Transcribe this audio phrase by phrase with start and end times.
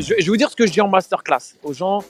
[0.00, 2.02] je, vais vous dire ce que je dis en masterclass aux gens.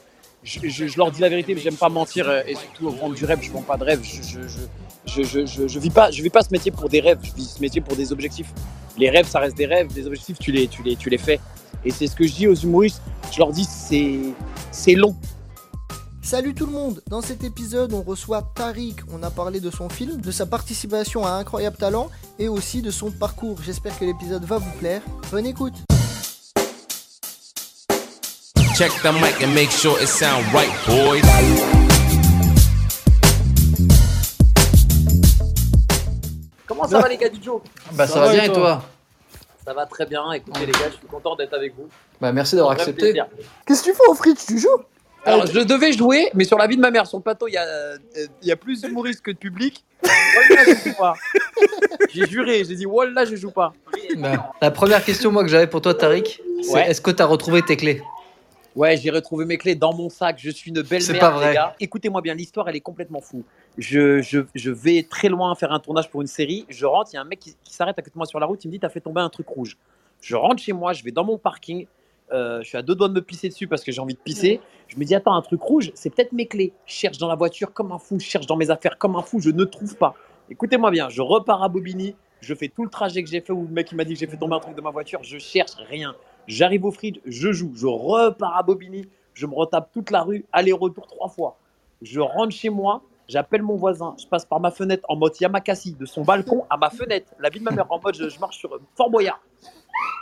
[0.45, 3.41] Je, leur dis la vérité, mais j'aime pas mentir euh, et surtout vendre du rêve.
[3.43, 4.01] Je vends pas de rêve.
[4.05, 4.67] Je-
[5.07, 7.19] je vis pas, je vis pas ce métier pour des rêves.
[7.23, 8.53] Je vis ce métier pour des objectifs.
[8.97, 9.89] Les rêves, ça reste des rêves.
[9.97, 11.41] Les objectifs, tu les, tu les, tu les fais.
[11.85, 13.03] Et c'est ce que je dis aux humoristes.
[13.33, 14.19] Je leur dis, c'est,
[14.71, 15.17] c'est long.
[16.23, 18.97] Salut tout le monde Dans cet épisode, on reçoit Tariq.
[19.13, 22.91] On a parlé de son film, de sa participation à Incroyable Talent et aussi de
[22.91, 23.57] son parcours.
[23.63, 25.01] J'espère que l'épisode va vous plaire.
[25.31, 25.75] Bonne écoute
[28.79, 31.21] Check the mic and make sure it sound right, boys.
[36.65, 37.61] Comment ça va les gars du Joe?
[37.95, 38.85] Bah ça, va bien et toi?
[39.67, 40.31] Ça va très bien.
[40.31, 41.89] Écoutez les gars, je suis content d'être avec vous.
[42.21, 43.21] Bah merci d'avoir accepté.
[43.67, 44.69] Qu'est-ce que tu fais au fridge Tu joues?
[45.25, 47.55] Alors, je devais jouer, mais sur la vie de ma mère, sur le plateau, il
[47.55, 47.97] y a, euh,
[48.43, 49.85] il y a plus d'humoristes que de public.
[50.05, 51.15] Wallah, je joue pas.
[52.15, 53.73] J'ai juré, j'ai dit Wallah, je joue pas.
[54.19, 56.89] Bah, la première question moi que j'avais pour toi Tariq, c'est Ouais.
[56.89, 58.03] est-ce que tu as retrouvé tes clés?
[58.79, 60.39] Ouais, j'ai retrouvé mes clés dans mon sac.
[60.39, 61.49] Je suis une belle C'est mère, pas vrai.
[61.49, 61.75] les gars.
[61.81, 63.45] Écoutez-moi bien, l'histoire, elle est complètement fou.
[63.77, 66.65] Je, je, je vais très loin faire un tournage pour une série.
[66.69, 68.39] Je rentre, il y a un mec qui, qui s'arrête à côté de moi sur
[68.41, 68.65] la route.
[68.65, 69.77] Il me dit T'as fait tomber un truc rouge.
[70.21, 71.87] Je rentre chez moi, je vais dans mon parking.
[72.33, 74.19] euh, je suis à deux doigts de me pisser dessus parce que j'ai envie de
[74.21, 74.61] pisser.
[74.87, 76.73] Je me dis Attends, un truc rouge, c'est peut-être mes clés.
[76.87, 78.21] Je cherche dans la voiture comme un fou.
[78.21, 79.41] Je cherche dans mes affaires comme un fou.
[79.41, 80.15] Je ne trouve pas.
[80.51, 82.15] Écoutez-moi bien, je repars à Bobigny.
[82.41, 84.29] Je fais tout le trajet que j'ai fait où le mec m'a dit que j'ai
[84.29, 85.19] fait tomber un truc de ma voiture.
[85.25, 86.15] Je cherche rien.
[86.49, 87.73] J'arrive au fridge, je joue.
[87.75, 89.07] Je repars à Bobigny.
[89.35, 91.59] Je me retape toute la rue, aller-retour trois fois.
[92.03, 95.93] Je rentre chez moi, j'appelle mon voisin, je passe par ma fenêtre en mode Yamakasi,
[95.93, 98.41] de son balcon à ma fenêtre, la vie de ma mère, en mode je, je
[98.41, 99.41] marche sur euh, Fort Boyard.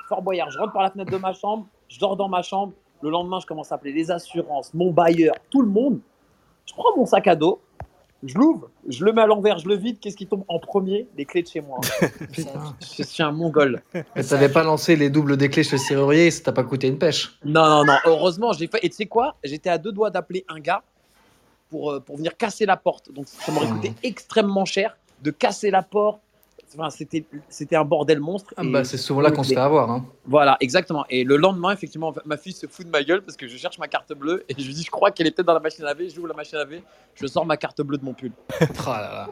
[0.09, 2.75] Fort Boyard, je rentre par la fenêtre de ma chambre, je dors dans ma chambre.
[3.03, 6.01] Le lendemain, je commence à appeler les assurances, mon bailleur, tout le monde.
[6.67, 7.61] Je prends mon sac à dos,
[8.27, 9.99] je l'ouvre, je le mets à l'envers, je le vide.
[10.01, 11.81] Qu'est-ce qui tombe en premier Les clés de chez moi.
[12.33, 12.75] Putain.
[12.81, 13.83] Je suis un mongol.
[13.95, 16.89] Mais t'avais pas lancé les doubles des clés chez le serrurier, ça t'a pas coûté
[16.89, 17.39] une pêche.
[17.45, 17.97] Non, non, non.
[18.05, 18.79] Heureusement, j'ai fait.
[18.83, 19.37] Et tu sais quoi?
[19.45, 20.83] J'étais à deux doigts d'appeler un gars
[21.71, 23.13] pour, euh, pour venir casser la porte.
[23.13, 26.21] Donc, ça m'aurait coûté extrêmement cher de casser la porte.
[26.79, 28.53] Enfin, c'était, c'était un bordel monstre.
[28.57, 29.91] Ah Et bah c'est souvent là qu'on se fait avoir.
[29.91, 30.05] Hein.
[30.27, 31.05] Voilà, exactement.
[31.09, 33.79] Et le lendemain, effectivement, ma fille se fout de ma gueule parce que je cherche
[33.79, 35.85] ma carte bleue et je lui dis, je crois qu'elle est peut-être dans la machine
[35.85, 36.09] à laver.
[36.11, 36.83] J'ouvre la machine à laver,
[37.15, 38.33] je sors ma carte bleue de mon pull.
[38.61, 39.29] Là là.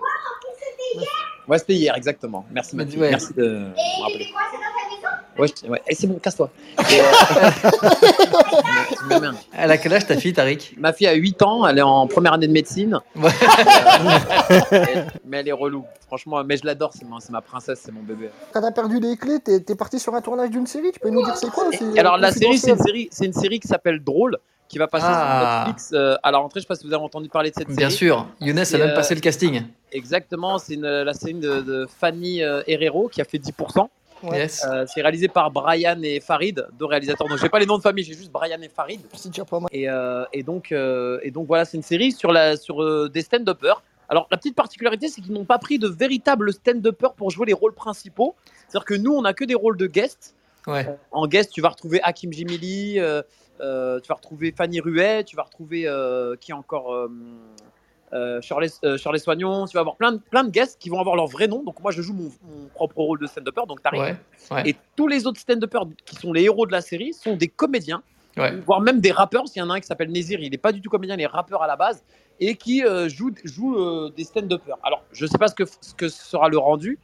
[1.47, 2.47] Ouais, c'était hier, exactement.
[2.51, 3.01] Merci, Mais Mathieu.
[3.01, 3.11] ouais.
[3.11, 4.27] Merci de me rappeler.
[5.39, 5.83] Ouais, je- ouais.
[5.89, 6.51] Et c'est bon, casse-toi.
[6.91, 7.05] Et, euh.
[9.57, 10.75] Elle a quel âge ta fille Tariq?
[10.79, 13.01] Ma fille a 8 ans, elle est en première année de médecine.
[13.17, 13.31] Ouais.
[14.73, 15.85] Euh, mais elle est relou.
[16.07, 18.31] Franchement, mais je l'adore, c'est ma, princesse, c'est mon bébé.
[18.53, 21.25] Quand t'as perdu les clés, t'es parti sur un tournage d'une série Tu peux nous
[21.25, 21.65] dire c'est quoi
[21.97, 25.07] alors la série, c'est une série, c'est une série qui s'appelle Drôle, qui va passer
[25.09, 25.65] Ah.
[25.65, 26.61] sur Netflix euh, à la rentrée.
[26.61, 27.77] Je sais pas si vous avez entendu parler de cette série.
[27.77, 29.63] Bien sûr, Younes a même euh, passé le casting.
[29.93, 33.89] Exactement, c'est la série de, de Fanny euh, Herrero qui a fait 10%.
[34.25, 34.39] Ouais.
[34.39, 34.65] Yes.
[34.65, 37.29] Euh, c'est réalisé par Brian et Farid, deux réalisateurs.
[37.29, 39.01] Donc j'ai pas les noms de famille, j'ai juste Brian et Farid.
[39.13, 39.69] C'est déjà pas mal.
[39.73, 43.09] Et, euh, et donc, euh, et donc voilà, c'est une série sur, la, sur euh,
[43.09, 43.83] des stand-uppers.
[44.09, 47.53] Alors la petite particularité, c'est qu'ils n'ont pas pris de véritables stand-uppers pour jouer les
[47.53, 48.35] rôles principaux.
[48.69, 50.35] C'est-à-dire que nous, on n'a que des rôles de guest.
[50.67, 50.87] Ouais.
[51.11, 53.23] En guest, tu vas retrouver Hakim Jimili, euh,
[53.61, 57.09] euh, tu vas retrouver Fanny Ruet, tu vas retrouver euh, qui encore
[58.15, 59.67] euh, euh, Shirley, euh, Soignon.
[59.67, 61.63] Tu vas avoir plein de, plein de guests qui vont avoir leur vrai nom.
[61.63, 63.63] Donc moi, je joue mon, mon propre rôle de stand-upper.
[63.69, 63.81] Donc.
[63.93, 64.17] Ouais.
[64.51, 64.69] Ouais.
[64.69, 68.03] Et tous les autres stand-uppers qui sont les héros de la série sont des comédiens,
[68.37, 68.57] Ouais.
[68.67, 69.45] voire même des rappeurs.
[69.45, 71.23] Qu'il y en a un qui s'appelle Nézir, il n'est pas du tout comédien, il
[71.23, 72.03] est rappeur à la base,
[72.41, 74.79] et qui euh, joue, joue des stand-uppers.
[74.83, 76.99] Alors, je ne sais pas ce que, ce que sera le rendu,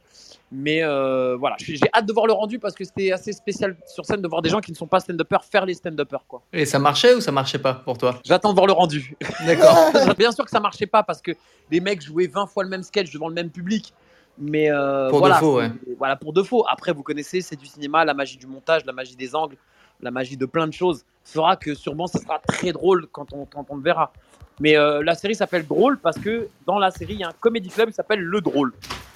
[0.51, 4.05] mais euh, voilà, j'ai hâte de voir le rendu parce que c'était assez spécial sur
[4.05, 6.25] scène de voir des gens qui ne sont pas stand-uppers faire les stand-uppers.
[6.27, 6.41] quoi.
[6.51, 8.19] Et ça marchait ou ça marchait pas pour toi?
[8.25, 9.15] J'attends de voir le rendu.
[9.45, 9.91] D'accord.
[10.17, 11.31] Bien sûr que ça marchait pas parce que
[11.69, 13.93] les mecs jouaient 20 fois le même sketch devant le même public.
[14.37, 15.71] Mais euh, Pour de voilà, faux, ouais.
[15.97, 16.65] Voilà, pour de faux.
[16.69, 19.55] Après, vous connaissez, c'est du cinéma, la magie du montage, la magie des angles,
[20.01, 23.45] la magie de plein de choses fera que sûrement ça sera très drôle quand on,
[23.45, 24.11] quand on le verra.
[24.59, 27.33] Mais euh, la série s'appelle Drôle parce que dans la série, il y a un
[27.39, 28.73] comédie club qui s'appelle Le Drôle.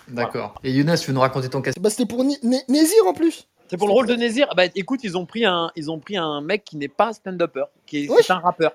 [0.09, 0.55] D'accord.
[0.63, 3.47] Et Younes, tu veux nous raconter ton casting Bah c'était pour Né- Nézir en plus.
[3.69, 4.47] C'est pour le rôle de Nézir.
[4.55, 7.65] Bah écoute, ils ont pris un, ils ont pris un mec qui n'est pas stand-upper,
[7.85, 8.73] qui est, c'est un rappeur.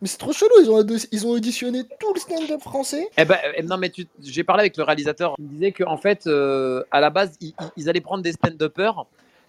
[0.00, 3.08] Mais c'est trop chelou, ils ont, ils ont auditionné tout le stand-up français.
[3.18, 3.90] Eh ben, euh, non, mais
[4.22, 5.34] j'ai parlé avec le réalisateur.
[5.38, 7.36] Il me disait qu'en fait, euh, à la base,
[7.76, 9.06] ils, allaient prendre des stand-uppers,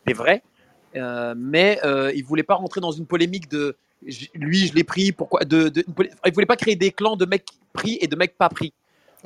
[0.08, 0.42] des vrais,
[0.96, 3.76] euh, mais euh, ils voulaient pas rentrer dans une polémique de
[4.34, 5.84] lui, je l'ai pris, pourquoi de, de-
[6.26, 8.74] Ils voulaient pas créer des clans de mecs pris et de mecs pas pris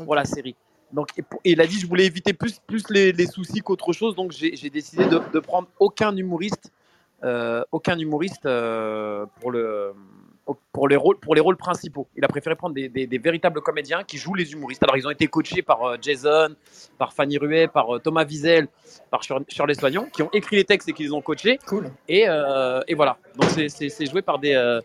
[0.04, 0.56] pour la série.
[0.94, 3.60] Donc, et, pour- et il a dit, je voulais éviter plus, plus les, les soucis
[3.62, 6.72] qu'autre chose, donc j'ai décidé de, de prendre aucun humoriste,
[7.24, 9.94] euh, aucun humoriste euh, pour le
[10.74, 12.06] pour les rôles, pour les rôles principaux.
[12.18, 14.84] Il a préféré prendre des, des- des véritables comédiens qui jouent les humoristes.
[14.84, 16.50] Alors, ils ont été coachés par euh, Jason,
[16.98, 18.68] par Fanny Ruet, par Thomas Wiesel,
[19.10, 21.60] par Shir- Shirley Soignon, qui ont écrit les textes et qui les ont coachés.
[21.66, 21.90] Cool.
[22.10, 22.24] Et,
[22.88, 23.18] et voilà.
[23.40, 24.80] Donc, c'est- joué par des,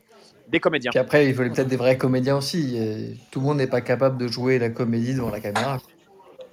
[0.46, 0.92] des comédiens.
[0.92, 3.16] Puis après, il fallait peut-être des vrais comédiens aussi.
[3.32, 5.78] tout le monde n'est pas capable de jouer la comédie devant la caméra.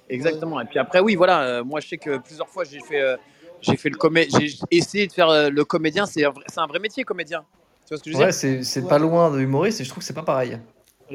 [0.08, 0.60] Exactement.
[0.60, 1.42] Et puis après, oui, voilà.
[1.42, 3.16] euh, moi, je sais que plusieurs fois, j'ai fait, euh,
[3.60, 6.06] j'ai fait le comé j'ai essayé de faire euh, le comédien.
[6.06, 7.44] C'est un, vrai- c'est un vrai métier, comédien.
[7.86, 8.88] Tu vois ce que je veux Ouais, dire c'est Ouais.
[8.88, 10.58] pas loin de humoriste et je trouve que c'est pas pareil.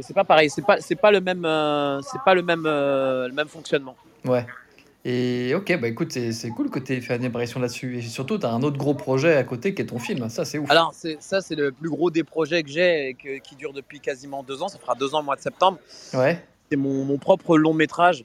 [0.02, 0.50] C'est pas pareil.
[0.50, 3.96] C'est pas, pas le même, euh, c'est pas le même, euh, le même fonctionnement.
[4.26, 4.46] Ouais.
[5.04, 7.98] Et ok, bah écoute, c'est cool que tu aies fait une impression là-dessus.
[7.98, 10.30] Et surtout, tu as un autre gros projet à côté qui est ton film.
[10.30, 10.70] Ça, c'est ouf.
[10.70, 14.44] Alors, ça, c'est le plus gros des projets que j'ai et qui dure depuis quasiment
[14.44, 14.68] deux ans.
[14.68, 15.80] Ça fera deux ans au mois de septembre.
[16.14, 16.40] Ouais.
[16.70, 18.24] C'est mon, mon propre long métrage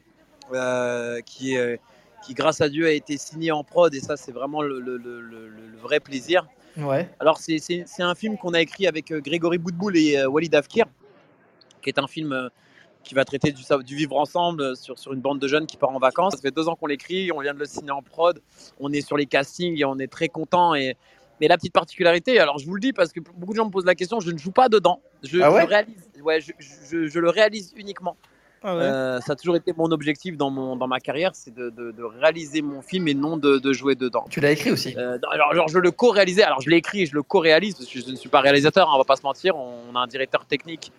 [1.24, 1.76] qui, est, euh,
[2.24, 3.94] qui, grâce à Dieu, a été signé en prod.
[3.94, 6.46] Et ça, c'est vraiment le, le- le- le- le vrai plaisir.
[6.76, 7.08] Ouais.
[7.20, 7.58] Alors, c'est,
[8.00, 10.84] un film qu'on a écrit avec euh, Grégory Boudboul et euh, Walid Afkir,
[11.82, 12.48] qui est un film euh,
[13.02, 13.62] qui va traiter du,
[13.94, 16.34] vivre ensemble euh, sur, sur une bande de jeunes qui part en vacances.
[16.34, 18.40] Ça fait deux ans qu'on l'écrit, on vient de le signer en prod,
[18.80, 20.74] on est sur les castings et on est très content.
[20.74, 20.96] Et,
[21.40, 23.70] mais la petite particularité, alors je vous le dis parce que beaucoup de gens me
[23.70, 25.00] posent la question, je ne joue pas dedans.
[25.22, 25.62] Je, Ah ouais?
[25.62, 28.16] je réalise, ouais, je, je- je le réalise uniquement.
[28.62, 28.82] Ah ouais.
[28.82, 31.92] Euh, ça a toujours été mon objectif dans, mon, dans ma carrière, c'est de, de-
[31.92, 34.24] de réaliser mon film et non de, de jouer dedans.
[34.30, 34.94] Tu l'as écrit aussi.
[34.96, 37.88] Euh, alors, alors, je le co-réalisais, alors je l'ai écrit et je le co-réalise parce
[37.90, 40.06] que je ne suis pas réalisateur, hein, on va pas se mentir, on a un
[40.06, 40.90] directeur technique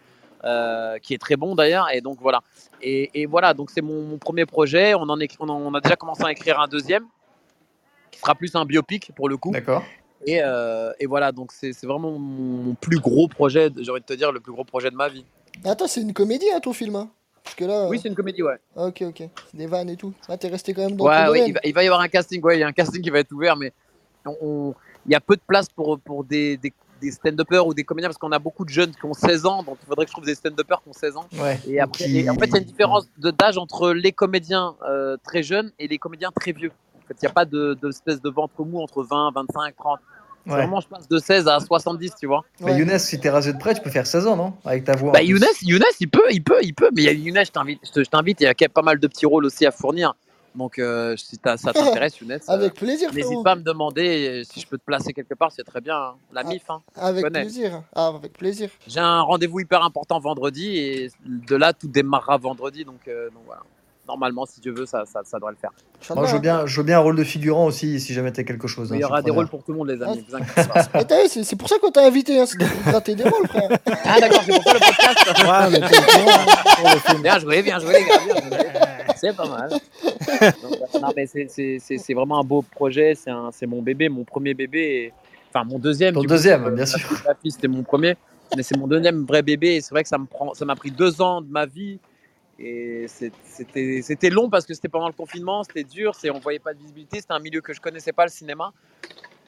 [0.44, 2.42] euh, qui est très bon d'ailleurs, et donc voilà.
[2.82, 5.74] Et, et voilà, donc c'est mon, mon premier projet, on, en écrit- on, en- on
[5.74, 7.06] a déjà commencé à écrire un deuxième,
[8.12, 9.52] qui sera plus un biopic pour le coup.
[9.52, 9.84] D'accord.
[10.26, 14.06] Et, euh, et voilà, donc c'est vraiment mon, mon plus gros projet, j'ai envie de
[14.06, 15.26] te dire, le plus gros projet de ma vie.
[15.66, 17.10] Attends, c'est une comédie, hein, ton film hein
[17.48, 17.88] Parce que là.
[17.88, 18.58] Oui, c'est une comédie, ouais.
[18.76, 19.24] ah, ok, ok.
[19.52, 20.14] C'est des vannes et tout.
[20.28, 21.44] Là, t'es resté quand même dans Ouais, ton domaine.
[21.48, 23.10] il va, il va y avoir un casting, ouais, il y a un casting qui
[23.10, 23.72] va être ouvert, mais
[24.26, 27.74] on- on- il y a peu de place pour, pour des, des, des stand-uppers ou
[27.74, 30.04] des comédiens parce qu'on a beaucoup de jeunes qui ont 16 ans, donc il faudrait
[30.04, 31.26] que je trouve des stand-uppers qui ont 16 ans.
[31.40, 31.58] Ouais.
[31.68, 34.12] Et, après, Qui- et en fait, il y a une différence de- d'âge entre les
[34.12, 36.72] comédiens euh, très jeunes et les comédiens très vieux.
[36.98, 39.74] En fait, il n'y a pas de, de espèce de ventre mou entre 20, 25,
[39.78, 40.00] 30.
[40.48, 40.54] Ouais.
[40.56, 42.44] Vraiment, je passe de 16 à 70, tu vois.
[42.62, 42.78] Ouais.
[42.78, 44.54] Younes, si t'es rasé de près, tu peux faire 16 ans, non?
[44.66, 45.12] Avec ta voix.
[45.12, 45.22] Bah.
[45.22, 46.90] Younes, Younes, il peut, il peut, il peut.
[46.96, 47.52] Mais il y a Younes, je
[48.10, 48.40] t'invite.
[48.42, 50.14] Il y a quand même pas mal de petits rôles aussi à fournir.
[50.56, 54.44] Donc, euh, si ça t'intéresse, Younes, euh, Avec plaisir, n'hésite pas à me demander euh,
[54.44, 55.52] si je peux te placer quelque part.
[55.52, 55.96] C'est très bien.
[55.96, 56.16] hein.
[56.34, 56.44] La Ah.
[56.50, 56.64] MIF.
[56.70, 56.82] hein.
[56.96, 57.84] Avec plaisir.
[57.94, 58.70] Ah, avec plaisir.
[58.88, 62.86] J'ai un rendez-vous hyper important vendredi et de là, tout démarrera vendredi.
[62.86, 63.62] Donc, euh, donc voilà.
[64.08, 65.72] Normalement, si Dieu veut, ça, ça, ça devrait le faire.
[66.16, 68.44] Moi, je veux bien, je veux bien un rôle de figurant aussi, si jamais t'as
[68.44, 68.90] quelque chose.
[68.90, 70.24] Mais hein, il y aura des rôles pour tout le monde, les amis.
[70.74, 70.84] Ah.
[71.28, 73.70] c'est pour ça qu'on t'a invité, hein, c'est pour gratter des rôles, frère.
[74.06, 75.72] Ah, d'accord, c'est pour ça le podcast.
[75.74, 75.86] Ouais, mais
[77.16, 77.16] hein.
[77.22, 78.20] Bien joué, bien joué, les gars.
[79.16, 79.70] C'est pas mal.
[79.72, 83.16] Donc, non, mais c'est- c'est c'est- c'est vraiment un beau projet.
[83.16, 84.80] C'est un- c'est mon bébé, mon premier bébé.
[84.80, 85.14] et-
[85.54, 86.14] Enfin, mon deuxième.
[86.14, 87.00] Ton coup, deuxième, euh, bien sûr.
[87.26, 88.16] Ma fille, c'était mon premier.
[88.56, 89.76] Mais c'est mon deuxième vrai bébé.
[89.76, 92.00] Et c'est vrai que ça me prend, ça m'a pris deux ans de ma vie.
[92.60, 96.80] Et c'était long parce que c'était pendant le confinement, c'était dur, on voyait pas de
[96.80, 98.74] visibilité, c'était un milieu que je connaissais pas, le cinéma.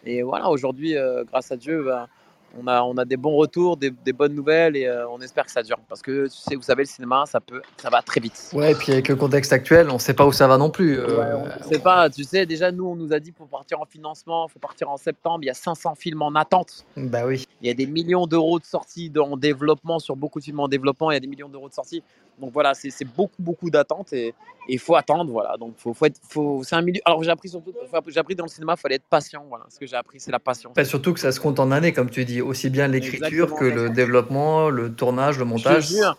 [0.05, 2.07] Et voilà, aujourd'hui, euh, grâce à Dieu, bah,
[2.57, 5.45] on, a, on a des bons retours, des, des bonnes nouvelles et euh, on espère
[5.45, 5.77] que ça dure.
[5.87, 8.49] Parce que tu sais, vous savez, le cinéma, ça, peut, ça va très vite.
[8.53, 10.97] Ouais, et puis avec le contexte actuel, on sait pas où ça va non plus.
[10.99, 13.79] euh, Ouais, on sait pas, tu sais, déjà, nous, on nous a dit pour partir
[13.81, 16.85] en financement, il faut partir en septembre, il y a 500 films en attente.
[16.97, 17.45] Bah oui.
[17.61, 20.67] Il y a des millions d'euros de sorties en développement, sur beaucoup de films en
[20.67, 22.03] développement, il y a des millions d'euros de sorties.
[22.39, 24.33] Donc voilà, c'est beaucoup, beaucoup d'attentes et
[24.69, 25.29] il faut attendre.
[25.29, 27.01] Voilà, donc faut, faut c'est un milieu.
[27.03, 27.73] Alors j'ai appris surtout,
[28.07, 29.43] j'ai appris dans le cinéma, il fallait être patient.
[29.49, 30.73] Voilà, ce que j'ai appris, c'est la patience.
[30.73, 33.65] Bah, surtout que ça se compte en années, comme tu dis, aussi bien l'écriture que
[33.65, 35.87] le développement, le tournage, le Je montage.
[35.87, 36.17] jure,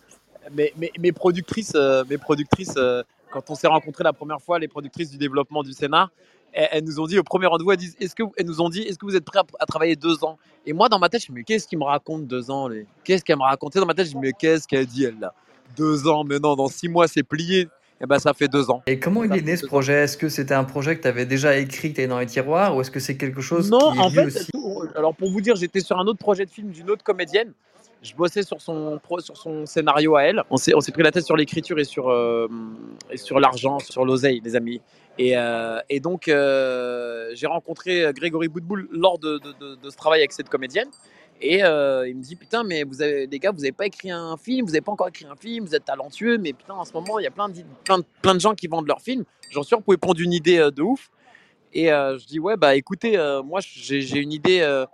[0.52, 4.58] mes, mes, mes productrices, euh, mes productrices euh, quand on s'est rencontrés la première fois,
[4.58, 6.10] les productrices du développement du scénar,
[6.52, 8.68] elles, elles nous ont dit au premier rendez-vous, elles, disent, est-ce que, elles nous ont
[8.68, 10.36] dit, est-ce que vous êtes prêts à, à travailler deux ans?
[10.66, 12.68] Et moi, dans ma tête, je me dis, mais qu'est-ce qu'ils me racontent deux ans
[12.68, 12.86] les...
[13.04, 15.18] Qu'est-ce qu'elle me racontait Dans ma tête, je me dis, mais qu'est-ce qu'elle dit, elle,
[15.20, 15.32] là?
[15.76, 17.68] Deux ans, mais non, dans six mois, c'est plié.
[18.02, 18.82] Et ben, ça fait deux ans.
[18.86, 20.04] Et comment il est né ce projet?
[20.04, 22.74] Est-ce que c'était un projet que tu avais déjà écrit, que tu dans les tiroirs,
[22.74, 24.50] ou est-ce que c'est quelque chose Non, qui est en fait, aussi?
[24.96, 27.52] alors pour vous dire, j'étais sur un autre projet de film d'une autre comédienne.
[28.02, 30.42] Je bossais sur son, sur son scénario à elle.
[30.48, 32.48] On s'est, pris la tête sur l'écriture et sur, euh,
[33.10, 34.80] et sur l'argent, sur l'oseille, les amis.
[35.18, 39.96] Et, euh, et donc, euh, j'ai rencontré Grégory Boudboul lors de, de- de- de ce
[39.96, 40.88] travail avec cette comédienne.
[41.40, 44.10] Et euh, il me dit Putain, mais vous avez, les gars, vous n'avez pas écrit
[44.10, 46.84] un film, vous n'avez pas encore écrit un film, vous êtes talentueux, mais putain, en
[46.84, 49.00] ce moment, il y a plein de, plein, de, plein de gens qui vendent leurs
[49.00, 49.24] films.
[49.50, 51.10] J'en suis sûr, vous pouvez prendre une idée euh, de ouf.
[51.72, 54.84] Et euh, je dis Ouais, bah écoutez, moi, j'ai une idée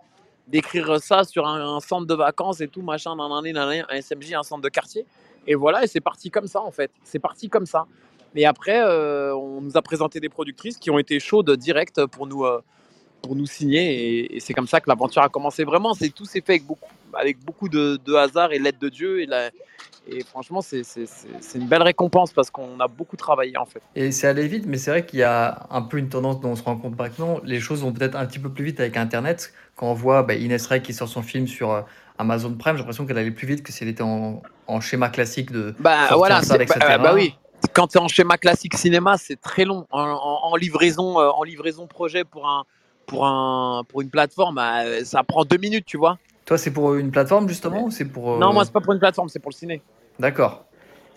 [0.46, 3.56] d'écrire ça sur un, centre de vacances et tout, machin, nan,
[3.88, 5.04] un SMJ, un centre de quartier.
[5.48, 6.90] Et voilà, et c'est parti comme ça, en fait.
[7.02, 7.86] C'est parti comme ça.
[8.34, 8.82] Et après,
[9.32, 12.44] on nous a présenté des productrices qui ont été chaudes direct pour nous,
[13.22, 14.18] pour nous signer.
[14.20, 15.64] Et, et c'est comme ça que l'aventure a commencé.
[15.64, 18.88] Vraiment, c'est tout s'est fait avec beaucoup, avec beaucoup de, de hasard et l'aide de
[18.88, 19.20] Dieu.
[19.22, 19.50] Et, la-
[20.08, 20.82] et franchement, c'est
[21.56, 23.82] une belle récompense parce qu'on a beaucoup travaillé en fait.
[23.96, 26.50] Et c'est allé vite, mais c'est vrai qu'il y a un peu une tendance dont
[26.50, 27.40] on se rend compte maintenant.
[27.42, 29.52] Les choses vont peut-être un petit peu plus vite avec Internet.
[29.74, 31.82] Quand on voit bah, Ines Rae qui sort son film sur euh,
[32.18, 35.08] Amazon Prime, j'ai l'impression qu'elle allait plus vite que si elle était en, en schéma
[35.08, 36.98] classique de Bah voilà, salle, c'est- bah, etc.
[37.02, 37.34] bah oui.
[37.74, 39.86] Quand tu es en schéma classique cinéma, c'est très long.
[39.90, 42.62] En, en- en livraison, euh, en livraison projet pour un
[43.06, 46.18] pour un pour une plateforme, euh, ça prend deux minutes, tu vois.
[46.44, 48.34] Toi, c'est pour une plateforme justement ou c'est pour.
[48.34, 49.82] euh, Non, moi c'est pas pour une plateforme, c'est pour le ciné.
[50.18, 50.64] D'accord.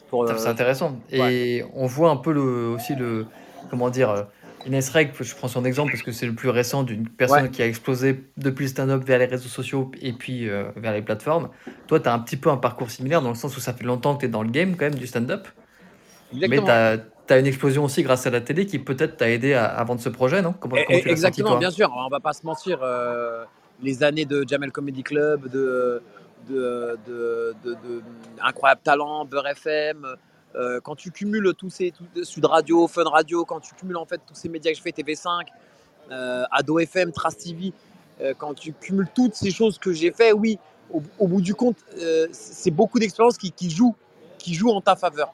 [0.09, 0.99] Putain, euh, C'est intéressant.
[1.11, 3.27] Et on voit un peu le, aussi le.
[3.69, 4.23] Comment dire euh,
[4.65, 7.49] Ines Reg, je prends son exemple parce que c'est le plus récent d'une personne Ouais.
[7.49, 11.01] qui a explosé depuis le stand-up vers les réseaux sociaux et puis euh, vers les
[11.03, 11.49] plateformes.
[11.87, 13.83] Toi, tu as un petit peu un parcours similaire dans le sens où ça fait
[13.85, 15.47] longtemps que tu es dans le game quand même du stand-up.
[16.33, 16.67] Mais exactement.
[17.29, 19.83] Tu as, une explosion aussi grâce à la télé qui peut-être t'a aidé à, à
[19.83, 20.53] vendre ce projet, non?
[20.53, 21.91] Comment, Eh, comment tu l'as senti, Exactement, bien sûr.
[21.95, 22.79] On va pas se mentir.
[22.83, 23.45] euh,
[23.81, 26.01] les années de Jamel Comedy Club, de,
[26.49, 28.01] de, de, de- de
[28.41, 30.05] Incroyable Talent, Beurre FM.
[30.55, 34.05] euh, quand tu cumules tous ces tout- Sud Radio, Fun Radio, quand tu cumules en
[34.05, 35.45] fait tous ces médias que je fais, TV5,
[36.11, 37.71] euh, Ado FM, Trace TV,
[38.19, 40.57] euh, quand tu cumules toutes ces choses que j'ai fait, oui,
[40.91, 41.77] au, au bout du compte,
[42.31, 43.95] c'est beaucoup d'expériences qui, qui jouent,
[44.39, 45.33] qui jouent en ta faveur.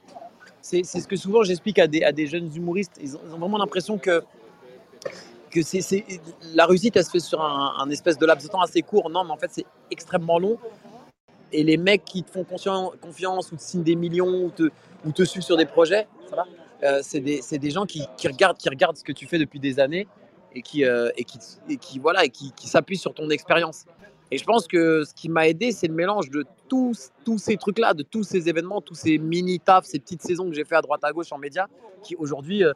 [0.65, 3.00] C'est ce que souvent j'explique à des, jeunes humoristes.
[3.00, 4.24] Ils ont, vraiment l'impression que
[5.51, 6.03] que c'est,
[6.53, 9.12] la réussite, elle se fait sur un, espèce de laps de temps assez court.
[9.12, 10.57] Non, mais en fait, c'est extrêmement long.
[11.53, 14.72] Et les mecs qui te font confiance ou te signent des millions ou te,
[15.12, 16.45] te suivent sur des projets, ça va
[16.84, 20.07] Euh, c'est, des, gens qui, regardent, ce que tu fais depuis des années
[20.53, 21.12] et qui, euh,
[22.57, 23.86] s'appuient sur ton expérience.
[24.36, 27.56] Et je pense que ce qui m'a aidé, c'est le mélange de tous, tous ces
[27.56, 30.82] trucs-là, de tous ces événements, tous ces mini-tafs, ces petites saisons que j'ai fait à
[30.82, 31.68] droite à gauche en médias,
[32.04, 32.74] qui aujourd'hui euh,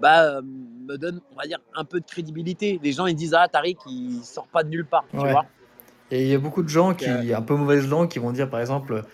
[0.00, 2.80] bah, euh, me donnent, on va dire, un peu de crédibilité.
[2.82, 5.04] Les gens, ils disent Ah, Tariq, il sort pas de nulle part.
[5.10, 5.30] Tu Ouais.
[5.30, 5.44] vois
[6.10, 8.32] Et il y a beaucoup de gens qui, Euh, un peu mauvaises langues, qui vont
[8.32, 9.04] dire par exemple,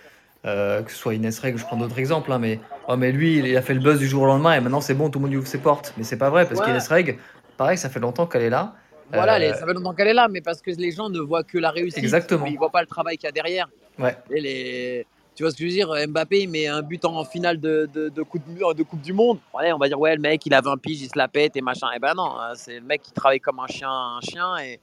[0.46, 3.38] euh, que ce soit Ines Reg, je prends d'autres exemples, hein, mais, oh, mais lui,
[3.38, 5.24] il a fait le buzz du jour au lendemain et maintenant c'est bon, tout le
[5.24, 5.92] monde lui ouvre ses portes.
[5.96, 6.66] Mais c'est pas vrai, parce Ouais.
[6.66, 7.18] qu'Ines Reg,
[7.56, 8.76] pareil, ça fait longtemps qu'elle est là.
[9.12, 11.18] Voilà, Euh, les- ça fait longtemps qu'elle est là, mais parce que les gens ne
[11.20, 11.98] voient que la réussite.
[11.98, 12.46] Exactement.
[12.46, 13.68] Ils voient pas le travail qu'il y a derrière.
[13.98, 14.16] Ouais.
[14.30, 15.06] Et les...
[15.34, 17.88] Tu vois ce que je veux dire Mbappé, il met un but en finale de,
[17.94, 18.42] de, de coupe,
[18.76, 19.38] de, Coupe du Monde.
[19.54, 21.56] Ouais, on va dire, ouais, le mec, il a 20 piges, il se la pète
[21.56, 21.86] et machin.
[21.94, 24.78] Eh ben non, hein, c'est le mec qui travaille comme un chien, un chien et,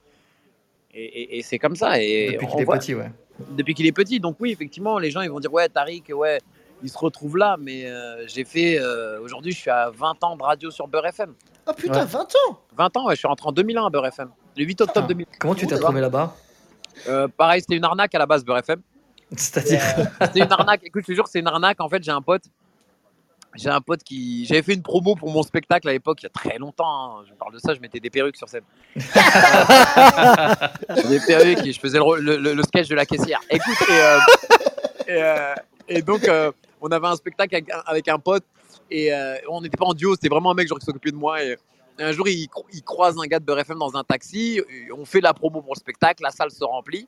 [0.94, 2.02] et, et- et c'est comme ça.
[2.02, 3.12] Et Depuis qu'il est voit- petit, ouais.
[3.52, 4.20] depuis qu'il est petit.
[4.20, 6.40] Donc oui, effectivement, les gens ils vont dire ouais, Tariq, ouais,
[6.84, 7.58] il se retrouve là.
[7.60, 11.08] Mais euh, j'ai fait euh, aujourd'hui, je suis à 20 ans de radio sur Beurre
[11.08, 11.34] FM.
[11.66, 12.06] Ah putain, Ouais.
[12.06, 14.30] 20 ans 20 ans, ouais, je suis rentré en 2001 à Beurre FM.
[14.56, 15.08] Le 8 octobre Ah.
[15.10, 15.26] 2000.
[15.40, 15.80] Comment tu t'es Ouais.
[15.82, 16.36] trouvé là-bas?
[17.08, 18.82] Euh, pareil, c'était une arnaque à la base Beurre FM.
[19.36, 19.82] C'est-à-dire
[20.22, 20.82] C'était une arnaque.
[20.84, 21.82] Écoute, je te jure, c'est une arnaque.
[21.82, 22.44] En fait, j'ai un pote.
[23.56, 24.46] J'ai un pote qui.
[24.46, 27.18] J'avais fait une promo pour mon spectacle à l'époque, il y a très longtemps.
[27.20, 27.24] hein.
[27.28, 28.62] Je parle de ça, je mettais des perruques sur scène.
[31.10, 33.40] des perruques et je faisais le, rôle- le- le- le sketch de la caissière.
[33.50, 34.20] Écoute, et, euh,
[35.08, 35.56] et, euh,
[35.88, 37.56] et donc, euh, on avait un spectacle
[37.86, 38.44] avec, un- pote
[38.92, 41.16] et euh, on n'était pas en duo, c'était vraiment un mec genre, qui s'occupait de
[41.16, 41.38] moi.
[42.00, 44.62] Un jour, il, cro- il croise un gars de Beurre FM dans un taxi.
[44.96, 47.08] on fait la promo pour le spectacle, la salle se remplit.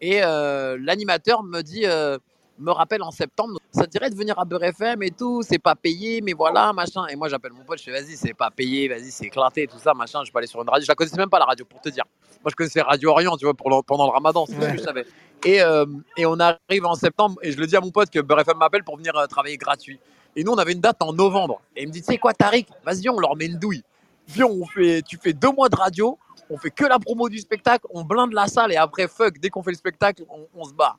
[0.00, 2.18] Et euh, l'animateur me dit, euh,
[2.58, 5.74] me rappelle en septembre, ça dirait de venir à Beurre FM et tout, c'est pas
[5.74, 7.06] payé, mais voilà, machin.
[7.08, 9.78] Et moi, j'appelle mon pote, je fais, vas-y, c'est pas payé, vas-y, c'est éclaté, tout
[9.78, 10.22] ça, machin.
[10.24, 10.84] Je peux aller sur une radio.
[10.84, 12.04] Je la connaissais même pas, la radio, pour te dire.
[12.42, 14.78] Moi, je connaissais Radio Orient, tu vois, pour le- pendant le ramadan, c'est ce que
[14.78, 15.06] je savais.
[15.44, 15.84] Et, euh,
[16.16, 18.58] et on arrive en septembre, et je le dis à mon pote que Beurre FM
[18.58, 19.98] m'appelle pour venir euh, travailler gratuit.
[20.36, 21.60] Et nous, on avait une date en novembre.
[21.76, 23.82] Et il me dit, tu sais quoi, Tariq, vas-y, on leur met une douille.
[24.28, 26.18] Viens, on fait, tu fais deux mois de radio,
[26.50, 29.50] on fait que la promo du spectacle, on blinde la salle et après, fuck, dès
[29.50, 30.96] qu'on fait le spectacle, on, on se bat.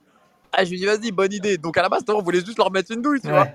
[0.57, 1.57] Ah, je lui dis, vas-y, bonne idée.
[1.57, 3.33] Donc à la base, on voulait juste leur mettre une douille, tu Ouais.
[3.33, 3.47] vois.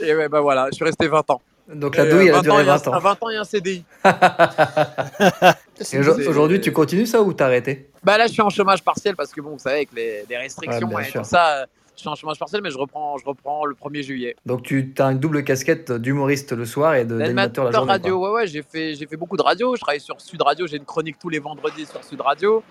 [0.00, 1.40] Et ouais, bah voilà, je suis resté 20 ans.
[1.72, 3.00] Donc la Et, douille, elle euh, a duré il y a- 20 À ans.
[3.00, 3.84] 20 ans, il y a un CDI.
[6.28, 7.88] Aujourd'hui, tu continues ça ou t'as arrêté?
[8.04, 10.36] Bah là, je suis en chômage partiel parce que bon, vous savez, avec les, les
[10.36, 11.22] restrictions Ouais, et sûr.
[11.22, 14.02] tout ça, euh, je suis en chômage partiel, mais je reprends, je reprends le 1er
[14.02, 14.36] juillet.
[14.46, 17.92] Donc tu as une double casquette d'humoriste le soir et de- d'animateur la journée.
[17.92, 18.30] radio, quoi.
[18.32, 19.74] ouais, ouais, j'ai fait, j'ai fait beaucoup de radio.
[19.76, 22.62] Je travaille sur Sud Radio, j'ai une chronique tous les vendredis sur Sud Radio.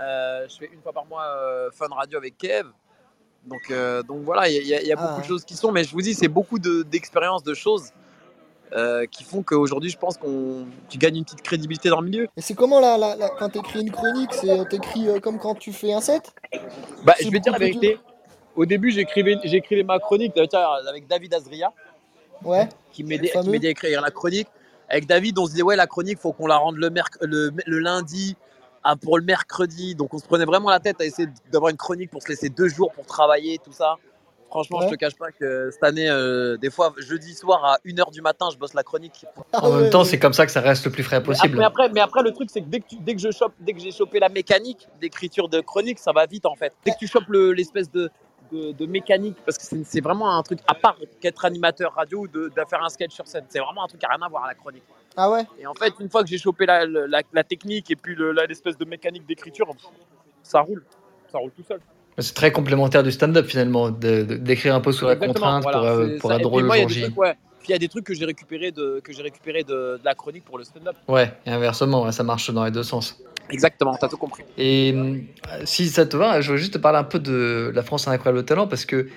[0.00, 2.66] Euh, je fais une fois par mois euh, Fun Radio avec Kev.
[3.46, 4.96] Donc, euh, donc voilà, il y, a- y Ah.
[4.96, 7.90] beaucoup de choses qui sont, mais je vous dis, c'est beaucoup de- d'expériences, de, choses
[8.74, 12.28] euh, qui font qu'aujourd'hui, je pense qu'on tu gagnes une petite crédibilité dans le milieu.
[12.36, 15.38] Et c'est comment là, là, là, quand t'écris une chronique C'est euh, t'écris euh, comme
[15.38, 16.32] quand tu fais un set?
[17.04, 17.98] Bah, je vais te dire la vérité.
[18.56, 19.36] Au début, j'écrivais,
[19.84, 21.72] ma chronique avec David Azria.
[22.44, 22.68] Ouais.
[22.92, 23.44] qui m'aidait fameux.
[23.44, 24.48] qui m'aidait à écrire la chronique.
[24.88, 27.50] Avec David, on se disait, ouais, la chronique, faut qu'on la rende le, merc- le,
[27.66, 28.36] le lundi
[28.84, 29.94] ah, pour le mercredi.
[29.94, 32.48] Donc, on se prenait vraiment la tête à essayer d'avoir une chronique pour se laisser
[32.48, 33.96] deux jours pour travailler, tout ça.
[34.50, 34.86] Franchement, Ouais.
[34.86, 38.20] je te cache pas que cette année, euh, des fois, jeudi soir à 1h du
[38.20, 39.24] matin, je bosse la chronique.
[39.54, 41.54] Ah En même temps, c'est comme ça que ça reste le plus frais Mais possible.
[41.62, 43.54] après, après- mais après, le truc, c'est que dès que, tu- dès que je chope,
[43.60, 46.74] dès que j'ai chopé la mécanique d'écriture de chronique, ça va vite en fait.
[46.84, 48.10] Dès que tu chopes le- l'espèce de,
[48.52, 52.18] de, de mécanique, parce que c'est c'est vraiment un truc à part qu'être animateur radio
[52.24, 53.46] ou de, de faire un sketch sur scène.
[53.48, 54.82] C'est vraiment un truc à rien à voir à la chronique.
[55.16, 57.96] Ah ouais Et en fait, une fois que j'ai chopé la, la, la technique et
[57.96, 59.66] puis le- la- l'espèce de mécanique d'écriture,
[60.42, 60.84] ça roule.
[61.30, 61.80] Ça roule tout seul.
[62.18, 66.06] C'est très complémentaire du stand-up finalement, d'écrire un peu sous la contrainte voilà, pour, euh,
[66.06, 66.76] Et puis drôle moi.
[67.62, 70.00] Puis il y a des trucs que j'ai récupéré de que j'ai récupéré de, de
[70.04, 70.96] la chronique pour le stand-up.
[71.06, 73.22] Ouais, et inversement, ouais, ça marche dans les deux sens.
[73.50, 74.42] Exactement, t'as tout compris.
[74.58, 75.22] Et hum,
[75.64, 78.10] si ça te va, je veux juste te parler un peu de La France a
[78.10, 79.08] un incroyable talent parce que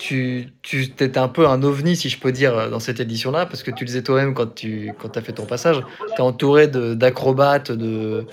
[0.00, 3.62] tu, tu étais un peu un ovni, si je peux dire, dans cette édition-là, parce
[3.62, 6.68] que tu le disais toi-même quand tu quand as fait ton passage, tu es entouré
[6.68, 8.24] d'acrobates, de,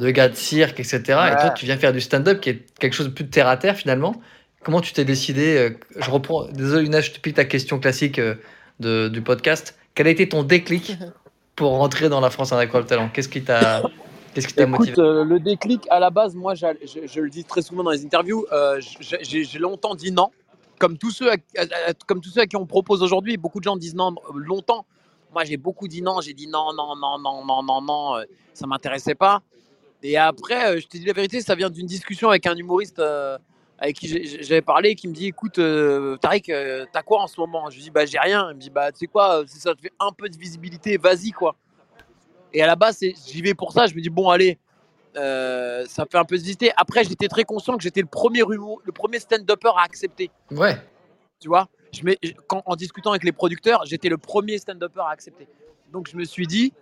[0.00, 0.98] de gars de cirque, etc.
[0.98, 1.04] Et
[1.40, 3.56] toi, tu viens faire du stand-up qui est quelque chose de plus de terre à
[3.56, 4.20] terre finalement.
[4.64, 8.18] Comment tu t'es décidé euh, Je reprends, désolé Luna, je te pique ta question classique
[8.18, 8.34] euh,
[8.80, 9.76] de- du podcast.
[9.94, 10.96] Quel a été ton déclic
[11.56, 13.10] pour rentrer dans La France incroyable talent?
[13.12, 13.82] Qu'est-ce qui t'a
[14.34, 14.94] qu'est-ce qui t'a motivé?
[14.98, 16.66] euh, le déclic, à la base, moi, je,
[17.06, 18.80] je le dis très souvent dans les interviews, euh,
[19.22, 20.30] j'ai longtemps dit non.
[20.82, 21.36] Comme tous, ceux à,
[22.08, 24.84] comme tous ceux à qui on propose aujourd'hui, beaucoup de gens disent non euh, longtemps.
[25.32, 26.20] Moi, j'ai beaucoup dit non.
[26.20, 28.16] J'ai dit non, non, non, non, non, non, non.
[28.16, 29.42] euh, ça m'intéressait pas.
[30.02, 32.98] Et après, euh, je te dis la vérité, ça vient d'une discussion avec un humoriste
[32.98, 33.38] euh,
[33.78, 37.38] avec qui j'avais parlé, qui me dit écoute, euh, Tariq, euh, t'as quoi en ce
[37.38, 37.70] moment?
[37.70, 38.48] Je lui dis bah j'ai rien.
[38.50, 40.96] Il me dit bah tu sais quoi, si ça te fait un peu de visibilité,
[40.96, 41.54] vas-y quoi.
[42.52, 43.86] Et à la base, j'y vais pour ça.
[43.86, 44.58] Je me dis bon allez,
[45.16, 46.72] euh, ça fait un peu de visiter.
[46.76, 50.30] Après, j'étais très conscient que j'étais le premier le premier stand-upper à accepter.
[50.50, 50.76] Ouais,
[51.40, 55.10] Tu vois, je mets, quand, en discutant avec les producteurs, j'étais le premier stand-upper à
[55.10, 55.46] accepter.
[55.92, 56.72] Donc je me suis dit,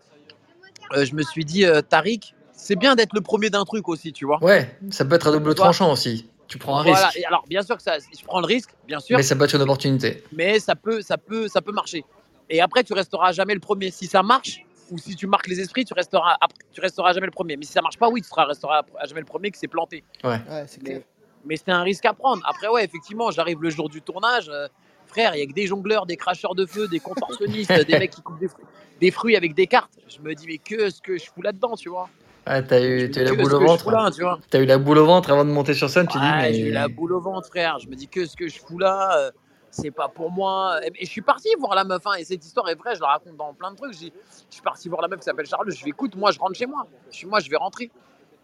[0.92, 4.12] euh, je me suis dit, euh, Tariq, c'est bien d'être le premier d'un truc aussi,
[4.12, 4.42] tu vois.
[4.42, 6.28] ouais, ça peut être à double tranchant aussi.
[6.46, 7.06] Tu prends un Voilà.
[7.06, 9.36] risque, Et alors, bien sûr que ça, je prends le risque, bien sûr, mais ça
[9.36, 10.24] peut être une opportunité.
[10.32, 12.04] mais ça peut, ça peut, ça peut marcher.
[12.48, 13.92] Et après, tu resteras jamais le premier.
[13.92, 17.26] Si ça marche, ou si tu marques les esprits, tu resteras, après, tu resteras jamais
[17.26, 17.56] le premier.
[17.56, 19.68] Mais si ça marche pas, oui, tu seras, resteras à jamais le premier qui s'est
[19.68, 20.04] planté.
[20.24, 21.00] Ouais, c'est clair.
[21.44, 22.42] Mais c'était un risque à prendre.
[22.46, 24.48] Après, ouais, effectivement, j'arrive le jour du tournage.
[24.50, 24.68] euh,
[25.06, 28.10] frère, il y a que des jongleurs, des cracheurs de feu, des contorsionnistes, des mecs
[28.10, 28.64] qui coupent des fruits,
[29.00, 29.98] des fruits avec des cartes.
[30.08, 32.08] Je me dis, mais que ce que je fous là-dedans, tu vois
[32.46, 33.90] Ouais, t'as eu, eu la que boule au que ventre.
[33.90, 36.18] là, tu vois T'as eu la boule au ventre avant de monter sur scène, tu
[36.18, 36.54] dis, Ouais, mais.
[36.54, 37.78] j'ai eu la boule au ventre, frère.
[37.78, 39.30] Je me dis que ce que je fous là, euh,
[39.70, 40.80] c'est pas pour moi.
[40.84, 43.08] Et, je suis parti voir la meuf, hein, et cette histoire est vraie, je la
[43.08, 43.92] raconte dans plein de trucs.
[43.92, 44.10] Je
[44.50, 45.70] suis parti voir la meuf qui s'appelle Charles.
[45.70, 46.86] Je lui écoute, moi, je rentre chez moi.
[47.10, 47.90] Je suis, moi, je vais rentrer.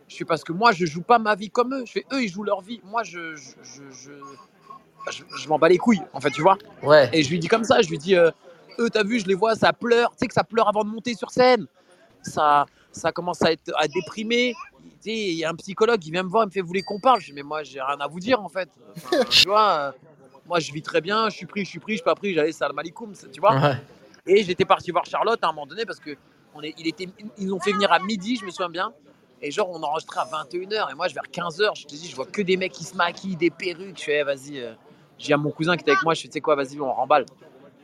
[0.09, 1.85] Je suis parce que moi, je joue pas ma vie comme eux.
[1.85, 2.81] Je fais, eux, ils jouent leur vie.
[2.85, 3.55] Moi, je, je,
[3.91, 4.13] je,
[5.11, 6.57] je, m'en bats les couilles, en fait, tu vois.
[6.83, 8.31] Ouais, Et je lui dis comme ça, je lui dis, euh,
[8.79, 10.11] eux, t'as vu, je les vois, ça pleure.
[10.13, 11.67] Tu sais que ça pleure avant de monter sur scène.
[12.23, 14.55] Ça, ça commence à être à déprimer.
[15.05, 16.99] Il y a un psychologue qui vient me voir, il me fait, vous voulez qu'on
[16.99, 17.21] parle?
[17.21, 18.69] Je dis, mais moi, j'ai rien à vous dire, en fait.
[18.97, 19.93] Enfin, tu vois, euh,
[20.47, 22.35] moi, je vis très bien, je suis pris, je suis pris, je suis pas pris,
[22.35, 23.55] j'allais salam alaikum, tu vois.
[23.61, 23.77] ouais.
[24.27, 26.17] Et j'étais parti voir Charlotte à un moment donné parce que
[26.55, 28.93] on est, il était, ils nous ont fait venir à midi, je me souviens bien.
[29.43, 30.91] Et genre, on enregistrait à 21h.
[30.91, 32.97] Et moi, je vers 15h, je te dis, je vois que des mecs qui se
[32.97, 33.99] maquillent, des perruques.
[33.99, 34.61] Je fais, eh, vas-y.
[34.61, 34.73] euh,
[35.19, 36.91] J'ai à mon cousin qui était avec moi, je fais, tu sais quoi, vas-y, on
[36.93, 37.27] remballe.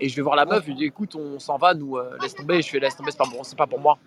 [0.00, 2.16] Et je vais voir la meuf, je lui dis, écoute, on s'en va, nous, euh,
[2.22, 2.60] laisse tomber.
[2.62, 3.98] Je fais, laisse tomber, c'est pas, bon, pas pour moi.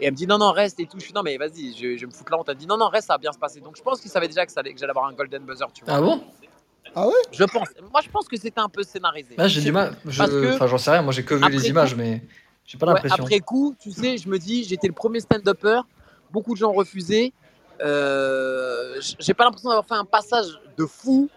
[0.00, 0.98] Et elle me dit, non, non, reste et tout.
[1.00, 2.38] Je fais, non, mais vas-y, je, je me foutre là.
[2.38, 3.60] On t'a dit, non, non, reste, ça va bien se passer.
[3.60, 5.66] Donc, je pense qu'ils savaient déjà que, ça allait- que j'allais avoir un golden buzzer,
[5.74, 5.94] tu vois.
[5.94, 6.22] Ah bon?
[6.94, 7.14] Ah ouais?
[7.32, 7.68] Je pense.
[7.90, 9.34] Moi, je pense que c'était un peu scénarisé.
[9.36, 9.96] Là, j'ai du mal.
[10.06, 11.94] je- Parce que- Enfin, j'en sais rien, moi j'ai que vu Après les coup- images,
[11.94, 12.22] mais
[12.66, 13.24] j'ai pas Ouais, l'impression.
[13.24, 15.80] après coup, tu sais, je me dis, j'étais le premier stand-upper,
[16.30, 17.32] beaucoup de gens refusaient.
[17.80, 21.28] Euh, j'ai pas l'impression d'avoir fait un passage de fou.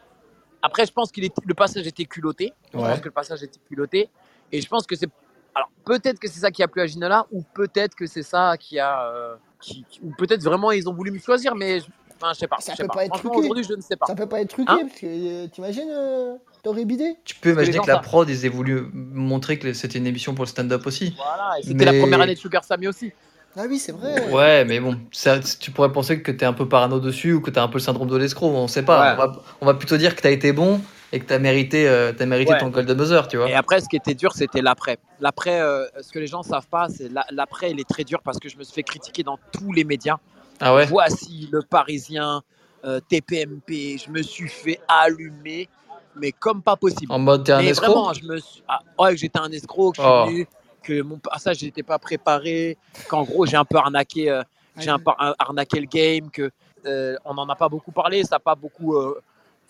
[0.61, 2.53] Après, je pense que le passage était culotté.
[2.73, 2.89] Je Ouais.
[2.89, 4.09] pense que le passage était culotté.
[4.51, 5.09] Et je pense que c'est.
[5.53, 8.57] Alors, peut-être que c'est ça qui a plu à Ginola, ou peut-être que c'est ça
[8.59, 9.09] qui a.
[9.09, 11.79] euh, qui, qui- ou peut-être vraiment ils ont voulu me choisir, mais.
[12.19, 12.57] Je- Enfin, je sais pas.
[12.59, 12.93] Ça je sais peut pas.
[12.95, 13.37] pas être truqué.
[13.37, 14.05] aujourd'hui, je ne sais pas.
[14.05, 17.51] Ça peut pas être truqué, Hein parce que euh, t'imagines, euh, t'aurais bidé Tu peux
[17.51, 20.85] imaginer que la prod, ils aient voulu montrer que c'était une émission pour le stand-up
[20.87, 21.13] aussi.
[21.17, 23.11] Voilà, et c'était Mais- la première année de Sugar Sammy aussi.
[23.57, 24.29] Ah oui, c'est vrai.
[24.31, 27.49] Ouais, mais bon, ça, tu pourrais penser que t'es un peu parano dessus ou que
[27.49, 28.99] t'as un peu le syndrome de l'escroc, on sait pas.
[29.01, 29.13] Ouais.
[29.23, 30.81] On, va, on va plutôt dire que t'as été bon
[31.13, 32.59] et que t'as mérité, euh, t'as mérité Ouais.
[32.59, 33.49] ton golden buzzer, tu vois.
[33.49, 34.97] Et après, ce qui était dur, c'était l'après.
[35.21, 38.19] L'après, euh, ce que les gens savent pas, c'est la- l'après, il est très dur
[38.25, 40.17] parce que je me suis fait critiquer dans tous les médias.
[40.59, 40.85] Ah ouais?
[40.85, 42.41] Voici le Parisien,
[42.83, 43.97] euh, TPMP.
[43.97, 45.67] Je me suis fait allumer,
[46.15, 47.11] mais comme pas possible.
[47.11, 47.87] En mode t'es un mais escroc?
[47.87, 48.63] vraiment, je me suis.
[48.67, 50.23] Ah, ouais, que j'étais un escroc, que je Oh.
[50.25, 50.47] suis venu,
[50.83, 54.43] que mon passage n'était pas préparé, qu'en gros, j'ai un peu arnaqué, euh,
[54.77, 56.51] j'ai un peu ar- arnaqué le game, que
[56.85, 59.19] euh, on n'en a pas beaucoup parlé, ça n'a pas beaucoup euh,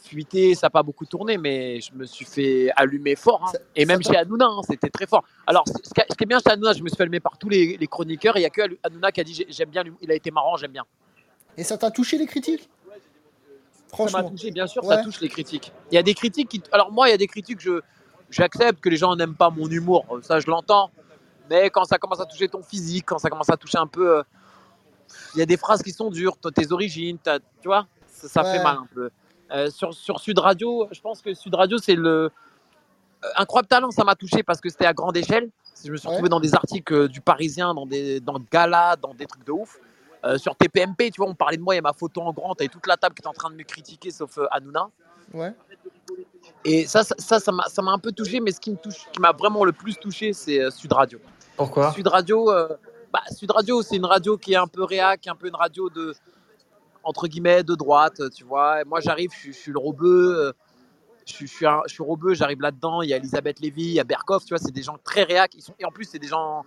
[0.05, 3.41] fuité, ça n'a pas beaucoup tourné, mais je me suis fait allumer fort.
[3.43, 3.51] hein.
[3.51, 5.23] Ça- Et même ça chez Hanouna, hein, c'était très fort.
[5.47, 7.77] Alors, ce qui est bien chez Hanouna, je me suis fait allumer par tous les,
[7.77, 8.37] les chroniqueurs.
[8.37, 10.55] Il n'y a que Hanouna qui a dit j'ai- j'aime bien, il a été marrant,
[10.57, 10.83] j'aime bien.
[11.57, 12.69] Et ça t'a touché les critiques?
[13.89, 14.23] Franchement.
[14.23, 14.95] m'a touché, bien sûr, Ouais.
[14.95, 15.71] ça touche les critiques.
[15.91, 16.61] Il y a des critiques qui.
[16.71, 17.79] Alors, moi, il y a des critiques, je
[18.29, 20.91] j'accepte que les gens n'aiment pas mon humour, euh, ça, je l'entends.
[21.49, 24.17] Mais quand ça commence à toucher ton physique, quand ça commence à toucher un peu.
[24.17, 24.23] euh,
[25.35, 27.17] Il y a des phrases qui sont dures, tes origines,
[27.61, 28.57] tu vois, ça, ça Ouais.
[28.57, 29.09] fait mal un peu.
[29.55, 32.09] Euh, sur, sur Sud Radio, je pense que Sud Radio, c'est le.
[33.23, 35.49] euh, Incroyable talent, ça m'a touché parce que c'était à grande échelle.
[35.83, 36.13] Je me suis Ouais.
[36.13, 39.51] retrouvé dans des articles euh, du Parisien, dans des dans Gala, dans des trucs de
[39.51, 39.79] ouf.
[40.25, 42.33] Euh, sur TPMP, tu vois, on parlait de moi, il y a ma photo en
[42.33, 44.89] grand, t'avais toute la table qui était en train de me critiquer, sauf euh, Hanouna.
[45.33, 45.53] Ouais.
[46.63, 49.31] Et ça, ça, m'a ça un peu touché, mais ce qui me touche, qui m'a
[49.31, 51.19] vraiment le plus touché, c'est Sud Radio.
[51.55, 51.91] Pourquoi?
[51.93, 52.45] Sud Radio,
[53.13, 55.89] bah, Sud Radio, c'est une radio qui est un peu réac, un peu une radio
[55.89, 56.13] de
[57.05, 58.81] entre guillemets de droite, tu vois.
[58.81, 60.51] Et moi, j'arrive, je, suis- je suis le robeux, euh,
[61.25, 63.01] je, suis- je suis un- je suis robeux, j'arrive là-dedans.
[63.01, 65.23] Il y a Elisabeth Lévy, il y a Berkoff, tu vois, c'est des gens très
[65.23, 65.53] réac.
[65.55, 66.65] Ils sont, et en plus, c'est des gens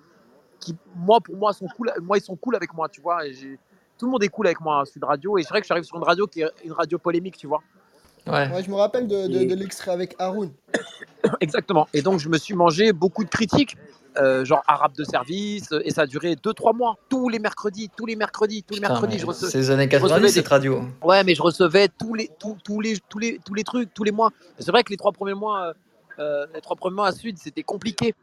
[0.60, 1.92] qui, moi, pour moi, sont cool.
[2.00, 3.26] Moi, ils sont cool avec moi, tu vois.
[3.26, 3.58] Et j'ai-
[3.98, 5.36] tout le monde est cool avec moi à Sud Radio.
[5.38, 7.62] Et c'est vrai que j'arrive sur une radio qui est une radio polémique, tu vois.
[8.26, 8.48] Ouais.
[8.52, 10.52] Ouais, je me rappelle de, de- Et- de l'extrait avec Haroun.
[11.40, 11.88] Exactement.
[11.94, 13.76] Et donc, je me suis mangé beaucoup de critiques,
[14.18, 16.96] euh, genre arabe de service, et ça a duré 2-3 mois.
[17.08, 19.50] Tous les mercredis, tous les mercredis, tous les Putain, mercredis, je recevais.
[19.50, 20.82] C'est les années recevais 90 des- cette radio.
[21.02, 24.04] Ouais, mais je recevais tous les, tous, tous les, tous les, tous les trucs, tous
[24.04, 24.30] les mois.
[24.58, 25.72] C'est vrai que les trois premiers mois, euh,
[26.18, 28.14] euh, les trois premiers mois à Sud, c'était compliqué.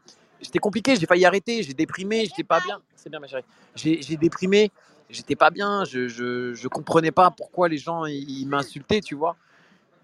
[0.41, 2.79] C'était compliqué, j'ai failli arrêter, j'ai déprimé, j'étais pas bien.
[2.95, 3.43] C'est bien, ma chérie.
[3.75, 4.69] J'ai j'ai déprimé,
[5.09, 9.35] j'étais pas bien, je, je, je comprenais pas pourquoi les gens ils m'insultaient, tu vois.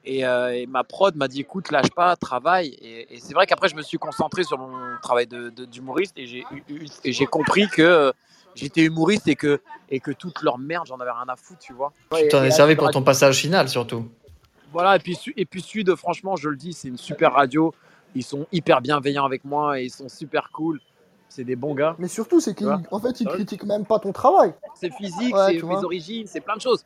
[0.04, 2.70] Et, euh, et ma prod m'a dit écoute, lâche pas, travaille.
[2.82, 6.18] Et, et c'est vrai qu'après, je me suis concentré sur mon travail de- de- d'humoriste
[6.18, 8.12] et j'ai compris que euh,
[8.56, 11.74] j'étais humoriste et que, et que toute leur merde, j'en avais rien à foutre, tu
[11.74, 11.94] vois.
[12.16, 14.10] Tu t'en es servi pour ton passage final surtout.
[14.72, 17.74] voilà, et puis, et puis Sud, franchement, je le dis, c'est une super radio.
[18.16, 20.82] Ils sont hyper bienveillants avec moi et ils sont super cool.
[21.30, 21.96] C'est des bons gars.
[21.98, 23.34] Mais surtout, c'est qu'en fait, il Ouais.
[23.36, 24.54] critique même pas ton travail.
[24.76, 26.84] C'est physique, Ouais, c'est mes origines, c'est plein de choses.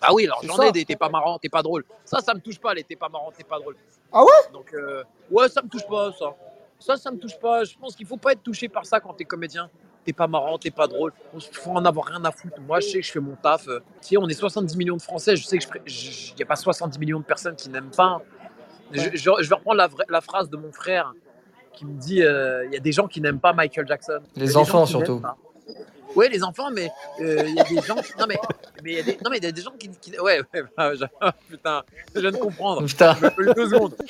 [0.00, 1.84] Ah oui, alors j'en ai des t'es pas marrant, t'es pas drôle.
[2.04, 3.76] Ça, ça me touche pas, les t'es pas marrant, t'es pas drôle.
[4.12, 4.52] Ah ouais?
[4.52, 6.34] Donc, euh, ouais, ça me touche pas, ça.
[6.78, 7.64] Ça, ça me touche pas.
[7.64, 9.68] Je pense qu'il faut pas être touché par ça quand t'es comédien.
[10.04, 11.12] T'es pas marrant, t'es pas drôle.
[11.34, 12.60] Il faut en avoir rien à foutre.
[12.60, 13.66] Moi, je sais que je fais mon taf.
[13.68, 13.80] euh.
[14.00, 15.34] Tu sais, on est 70 millions de Français.
[15.36, 18.22] Je sais que il n'y a pas 70 millions de personnes qui n'aiment pas.
[18.92, 19.10] Je, Ouais.
[19.14, 21.12] je- je vais reprendre la, vraie- la phrase de mon frère
[21.74, 24.20] qui me dit euh, il y a des gens qui n'aiment pas Michael Jackson.
[24.36, 25.20] Les enfants, surtout.
[26.16, 26.90] Oui, les enfants, mais
[27.20, 27.96] euh, il y a des gens.
[28.18, 28.38] Non, mais
[28.82, 29.88] mais il y a des, non, mais il y a des gens qui.
[30.00, 31.04] qui- ouais, ouais, bah, je-
[31.50, 31.82] putain,
[32.14, 32.84] je viens de comprendre.
[32.86, 33.14] Putain.
[33.14, 33.94] Fallu deux secondes.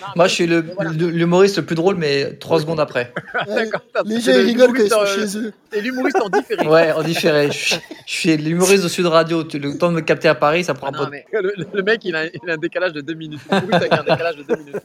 [0.00, 0.90] Non, Moi, mais- je suis le- mais voilà.
[0.90, 3.12] le- l'humoriste le plus drôle, mais trois secondes après.
[3.48, 5.52] Ouais, D'accord, les gens, ils rigolent quand ils sont chez eux.
[5.72, 6.66] C'est l'humoriste en différé.
[6.66, 7.46] Ouais, en différé.
[7.50, 9.42] Je suis- je suis l'humoriste de Sud Radio.
[9.42, 11.10] Le temps de me capter à Paris, ça prend Ah un non, peu.
[11.12, 13.40] mais le, le mec, il a, il a un décalage de deux minutes.
[13.50, 14.76] L'humoriste avec un décalage de deux minutes.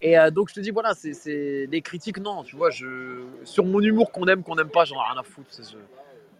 [0.00, 2.86] Et euh, donc, je te dis, voilà, c'est- c'est des critiques, non, tu vois, je,
[3.44, 5.48] sur mon humour qu'on aime, qu'on n'aime pas, j'en ai rien à foutre.
[5.58, 5.76] je-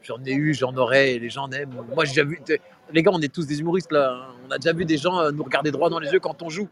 [0.03, 1.77] J'en ai eu, j'en aurai, et les gens aiment.
[1.95, 2.41] Moi, j'ai déjà vu.
[2.93, 4.13] Les gars, on est tous des humoristes là.
[4.13, 4.35] hein.
[4.49, 6.49] On a déjà vu des gens euh, nous regarder droit dans les yeux quand on
[6.51, 6.69] joue.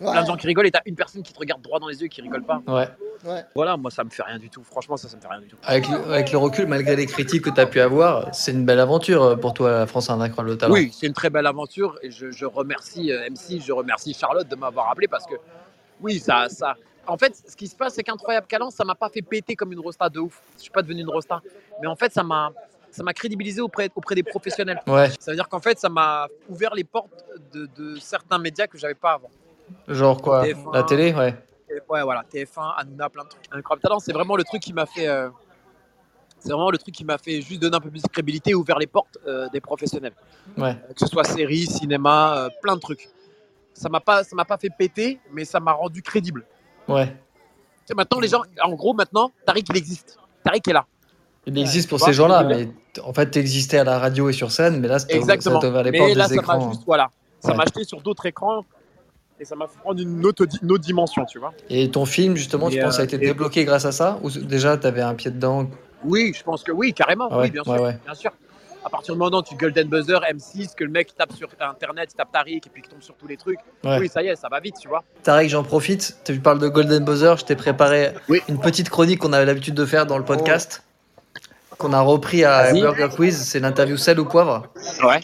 [0.00, 1.86] Ouais, Plein de gens qui rigolent et t'as une personne qui te regarde droit dans
[1.86, 2.60] les yeux et qui rigole pas.
[2.66, 2.88] Ouais.
[3.24, 3.44] ouais.
[3.54, 4.64] Voilà, moi, ça me fait rien du tout.
[4.64, 5.56] Franchement, ça, ça me fait rien du tout.
[5.62, 8.64] Avec le, avec le recul, malgré les critiques que tu as pu avoir, c'est une
[8.64, 10.74] belle aventure euh, pour toi, la France a un incroyable talent.
[10.74, 14.48] Oui, c'est une très belle aventure et je, je remercie euh, MC, je remercie Charlotte
[14.48, 15.34] de m'avoir appelé parce que
[16.00, 16.74] oui, ça, ça.
[17.06, 19.72] En fait, ce qui se passe, c'est qu'Incroyable Talent, ça m'a pas fait péter comme
[19.72, 20.40] une rosta de ouf.
[20.56, 21.40] Je suis pas devenu une rosta,
[21.80, 22.52] mais en fait, ça m'a,
[22.92, 24.80] ça m'a crédibilisé auprès, auprès des professionnels.
[24.86, 28.66] Ouais, Ça veut dire qu'en fait, ça m'a ouvert les portes de, de certains médias
[28.68, 29.30] que j'avais pas avant.
[29.88, 30.44] genre quoi?
[30.44, 30.72] TF1.
[30.74, 31.34] La télé, ouais.
[31.70, 33.44] Et ouais, voilà, TF1, Hanouna, plein de trucs.
[33.50, 35.08] Incroyable Talent, c'est vraiment le truc qui m'a fait.
[35.08, 35.30] euh,
[36.38, 38.54] c'est vraiment le truc qui m'a fait juste donner un peu plus de crédibilité et
[38.54, 40.12] ouvert les portes euh, des professionnels.
[40.58, 40.74] Ouais.
[40.94, 43.08] que ce soit série, cinéma, euh, plein de trucs.
[43.72, 46.44] Ça m'a pas, ça m'a pas fait péter, mais ça m'a rendu crédible.
[46.88, 47.06] Ouais.
[47.06, 47.12] Tu
[47.86, 50.18] sais, maintenant, les gens, en gros, maintenant, Tariq, il existe.
[50.44, 50.84] Tariq est là.
[51.46, 52.68] Il existe pour ces gens-là, mais
[53.04, 55.58] en fait, tu existais à la radio et sur scène, mais là, ça t'a Exactement.
[55.58, 57.56] t'a ouvert les mais portes là, des ça m'a juste, voilà, ça Ouais.
[57.56, 58.64] m'a acheté sur d'autres écrans
[59.40, 61.52] et ça m'a fait prendre une autre, une autre dimension, tu vois.
[61.68, 64.18] Et ton film, justement, tu Et, penses, a euh, été et- débloqué grâce à ça
[64.22, 65.66] Ou déjà, tu avais un pied dedans?
[66.04, 67.74] Oui, je pense que oui, carrément, Ah ouais, oui, bien sûr,
[68.04, 68.30] bien sûr.
[68.84, 72.10] À partir du moment où tu Golden Buzzer, M6, que le mec tape sur Internet,
[72.12, 74.34] il tape Tariq et puis qu'il tombe sur tous les trucs, oui, ça y est,
[74.36, 75.02] ça va vite, tu vois.
[75.22, 76.16] Tarek, j'en profite.
[76.24, 77.36] Tu parles de Golden Buzzer.
[77.38, 78.40] Je t'ai préparé Oui.
[78.48, 80.82] une petite chronique qu'on avait l'habitude de faire dans le podcast,
[81.82, 82.72] qu'on a repris à.
[82.72, 83.36] Burger Quiz.
[83.36, 84.68] C'est l'interview sel ou poivre.
[85.04, 85.20] Ouais.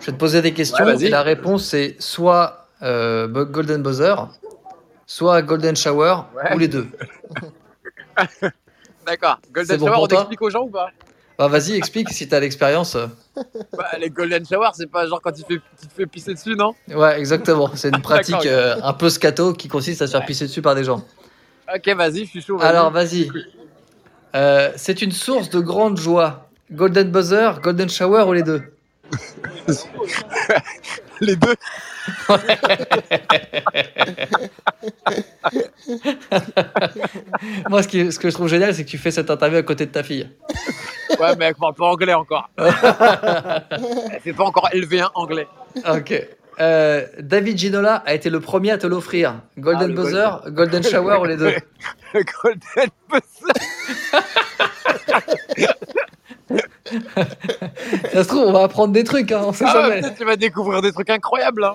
[0.00, 4.14] Je vais te poser des questions Ouais, et la réponse c'est soit euh, Golden Buzzer,
[5.06, 6.54] soit Golden Shower Ouais.
[6.54, 6.86] ou les deux.
[9.06, 9.38] D'accord.
[9.44, 10.88] C'est Golden bon Shower, pour on toi explique aux gens ou pas?
[11.38, 12.96] Bah, vas-y, explique si tu as l'expérience.
[13.76, 16.54] Bah, les Golden Shower, c'est pas genre quand tu, fais, tu te fais pisser dessus,
[16.54, 16.74] non?
[16.88, 17.70] Ouais, exactement.
[17.74, 20.26] C'est une pratique euh, un peu scato qui consiste à se faire Ouais.
[20.26, 21.02] pisser dessus par des gens.
[21.74, 22.58] Ok, vas-y, je suis chaud.
[22.60, 23.30] Alors, vas-y.
[24.34, 26.48] Euh, c'est une source de grande joie.
[26.70, 28.62] Golden Buzzer, Golden Shower ou les deux
[31.20, 31.54] Les deux.
[37.68, 39.62] Moi, ce, qui- ce que je trouve génial, c'est que tu fais cette interview à
[39.62, 40.28] côté de ta fille.
[41.20, 42.48] Ouais, mais elle parle pas anglais encore.
[42.58, 45.46] elle fait pas encore LV1 anglais.
[45.88, 46.14] Ok.
[46.60, 49.36] Euh, David Ginola a été le premier à te l'offrir.
[49.58, 51.54] Golden Ah, Buzzer, Golden Shower ou les deux
[52.14, 53.52] Le Golden Buzzer.
[58.12, 60.00] Ça se trouve, on va apprendre des trucs, hein, on sait Ah jamais.
[60.00, 61.64] peut-être tu vas découvrir des trucs incroyables.
[61.64, 61.74] Hein.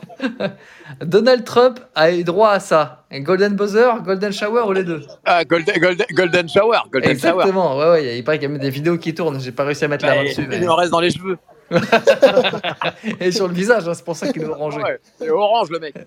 [1.01, 3.05] Donald Trump a eu droit à ça.
[3.11, 5.01] Golden Buzzer, Golden Shower ou les deux?
[5.25, 6.79] Ah, golden, golden, golden Shower.
[6.91, 7.31] Golden Shower.
[7.33, 9.39] Exactement, ouais, ouais, il paraît qu'il y a même des vidéos qui tournent.
[9.39, 10.41] J'ai pas réussi à mettre la main dessus.
[10.51, 11.37] il mais- en reste dans les cheveux.
[13.19, 14.77] Et sur le visage, hein, c'est pour ça qu'il est orangé.
[14.81, 15.95] Ouais, c'est orange le mec.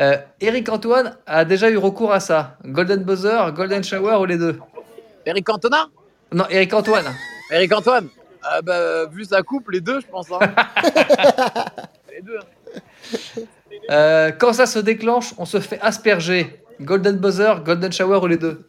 [0.00, 2.56] Euh, Eric Antoine a déjà eu recours à ça.
[2.64, 4.58] Golden Buzzer, Golden Shower ou les deux?
[5.26, 5.88] Eric Cantona
[6.32, 7.04] Non, Eric Antoine.
[7.50, 8.08] Eric Antoine
[8.42, 10.26] ah bah, Vu sa coupe, les deux, je pense.
[10.32, 10.38] Hein.
[12.12, 12.38] les deux.
[12.38, 13.42] hein.
[13.90, 16.62] Euh, quand ça se déclenche, on se fait asperger.
[16.80, 18.68] Golden Buzzer, Golden Shower ou les deux?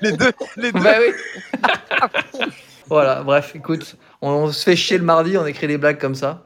[0.00, 0.32] Les deux.
[0.56, 0.80] Les deux.
[0.80, 1.14] Bah oui.
[2.88, 6.14] voilà, bref, écoute, on, on se fait chier le mardi, on écrit des blagues comme
[6.14, 6.44] ça.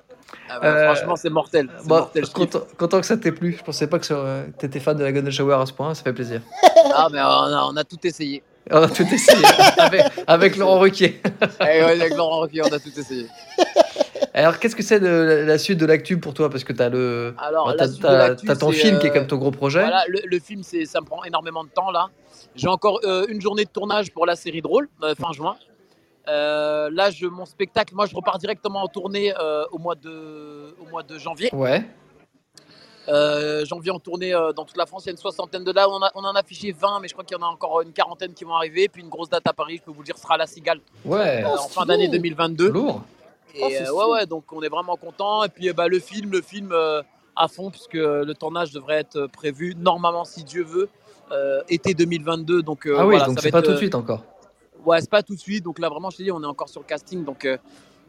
[0.51, 1.71] Ah bah, Euh, Franchement, c'est mortel.
[1.79, 2.25] C'est Bon, mortel.
[2.25, 2.35] je kiffe.
[2.35, 3.55] content, content que ça t'ait plu.
[3.59, 6.03] Je pensais pas que ça- t'étais fan de la Golden Shower à ce point, ça
[6.03, 6.43] fait plaisir.
[6.95, 8.43] Ah, mais on a, on a tout essayé.
[8.71, 9.45] On a tout essayé
[9.79, 11.21] avec, avec Laurent Ruquier.
[11.61, 13.27] Eh ouais, avec Laurent Ruquier, on a tout essayé.
[14.35, 16.49] Alors, qu'est-ce que c'est de la, suite de l'actu pour toi?
[16.49, 19.37] Parce que le, Alors, bah, t'as- l'actu, t'as ton film qui est euh, comme ton
[19.37, 19.81] gros projet.
[19.81, 22.07] Voilà, le, le film, c'est, ça me prend énormément de temps là.
[22.55, 25.57] J'ai encore euh, une journée de tournage pour la série Drôle, euh, fin juin.
[26.29, 29.35] Euh, là, je, mon spectacle, moi, je repars directement en tournée
[29.73, 31.51] au, mois de, au mois de janvier.
[31.53, 31.85] Ouais.
[33.09, 35.05] Euh, janvier en tournée euh, dans toute la France.
[35.05, 35.89] Il y a une soixantaine de là.
[35.89, 38.33] On, en a affiché 20, mais je crois qu'il y en a encore une quarantaine
[38.33, 38.89] qui vont arriver.
[38.89, 41.43] Puis une grosse date à Paris, je peux vous le dire, sera la Cigale Ouais.
[41.45, 42.71] euh, Oh, en fin d'année 2022.
[42.71, 43.03] Lourd.
[43.55, 45.45] Et Oh, c'est euh, ouais, ouais, donc on est vraiment content.
[45.45, 47.03] Et puis euh, bah, le film, le film euh,
[47.37, 50.89] à fond, puisque le tournage devrait être prévu normalement, si Dieu veut,
[51.33, 52.63] euh, été 2022.
[52.63, 54.23] Donc, euh, ah oui, voilà, donc ça c'est va pas être, tout de suite encore.
[54.85, 55.65] Ouais, c'est pas tout de suite.
[55.65, 57.25] Donc là, vraiment, je te dis, on est encore sur le casting.
[57.25, 57.57] Donc, euh,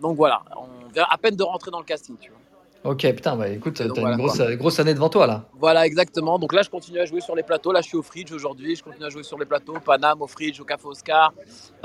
[0.02, 2.16] donc voilà, on vient à peine de rentrer dans le casting.
[2.20, 2.40] Tu vois.
[2.84, 5.46] Ok, putain, bah écoute, t'as donc une voilà, grosse, grosse année devant toi là.
[5.58, 6.38] Voilà, exactement.
[6.38, 7.72] Donc là, je continue à jouer sur les plateaux.
[7.72, 8.76] Là, je suis au Fridge aujourd'hui.
[8.76, 9.76] Je continue à jouer sur les plateaux.
[9.86, 11.34] Paname, au Fridge, au Café Oscar,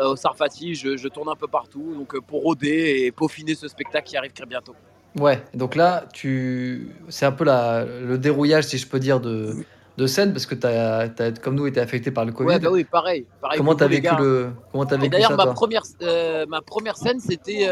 [0.00, 0.74] euh, au Sarfati.
[0.74, 1.94] Je, je tourne un peu partout.
[1.96, 4.74] Donc euh, pour rôder et peaufiner ce spectacle qui arrive très bientôt.
[5.18, 6.90] Ouais, donc là, tu...
[7.08, 7.84] c'est un peu la...
[7.84, 9.54] le dérouillage, si je peux dire, de,
[9.96, 12.48] de scène, parce que t'as, as, comme nous, été affecté par le Covid.
[12.48, 13.24] Ouais, bah oui, pareil.
[13.40, 14.50] pareil Comment t'as vécu, le...
[14.72, 15.54] Comment Et vécu d'ailleurs, ça, ma toi?
[15.54, 17.68] première, euh, ma première scène, c'était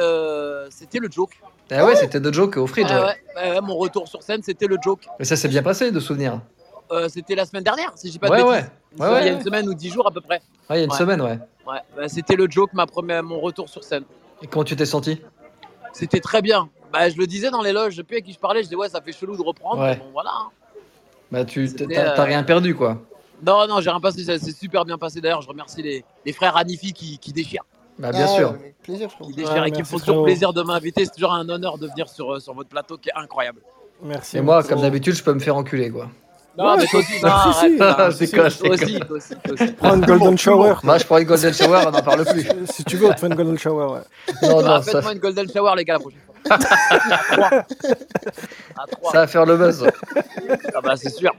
[0.70, 1.32] c'était le joke.
[1.70, 2.88] Ah ouais, c'était de joke au Fridge.
[2.88, 3.02] Ouais, ouais.
[3.02, 5.06] ouais, ouais, ouais, mon retour sur scène, c'était le joke.
[5.18, 6.40] Mais ça s'est bien passé, de souvenir.
[6.92, 8.60] Euh, c'était la semaine dernière, si j'ai pas de ouais.
[8.62, 8.70] bêtises.
[8.98, 10.40] Ouais, il y a une semaine ou dix jours à peu près.
[10.70, 11.38] Ouais, il y a une semaine, ouais.
[11.66, 14.04] Ouais, bah, c'était le joke, ma première, mon retour sur scène.
[14.42, 15.20] Et comment tu t'es senti?
[15.92, 16.68] C'était très bien.
[16.92, 18.66] Bah, je le disais dans les loges, je sais plus à qui je parlais, je
[18.68, 19.82] disais ouais, ça fait chelou de reprendre.
[19.82, 19.96] Ouais.
[19.96, 20.30] mais Bon, voilà.
[20.32, 20.48] hein.
[21.32, 23.02] Bah, tu t'as t'as euh, rien perdu, quoi.
[23.44, 25.20] Non, non, j'ai rien passé, ça s'est super bien passé.
[25.20, 27.64] D'ailleurs, je remercie les, les frères Anifi qui, qui déchirent.
[27.98, 28.48] Bah, bien Ah, sûr.
[28.50, 31.04] Avec plaisir, et qui me merci, font toujours plaisir de m'inviter.
[31.04, 33.60] C'est toujours un honneur de venir sur, euh, sur votre plateau qui est incroyable.
[34.02, 34.36] Merci.
[34.38, 36.08] Et moi, comme d'habitude, je peux me faire enculer, quoi.
[36.58, 37.80] Non, Ouais, mais toi aussi, non, si, si.
[37.80, 39.06] arrête, Ah, non, je déconne, je toi aussi, déconne.
[39.08, 39.72] toi aussi, toi aussi.
[39.72, 40.74] Prends une Golden Shower.
[40.84, 42.48] Moi, je prends une Golden Shower, on n'en parle plus.
[42.70, 43.86] Si tu veux, on te fait une Golden Shower.
[43.92, 44.00] Ouais.
[44.48, 46.34] Non, Ah, non, ça, Faites-moi une golden shower, les gars, la prochaine fois.
[46.56, 47.64] à 3.
[48.76, 49.12] À 3.
[49.12, 49.86] ça va faire le buzz.
[50.74, 51.32] Ah bah, c'est sûr.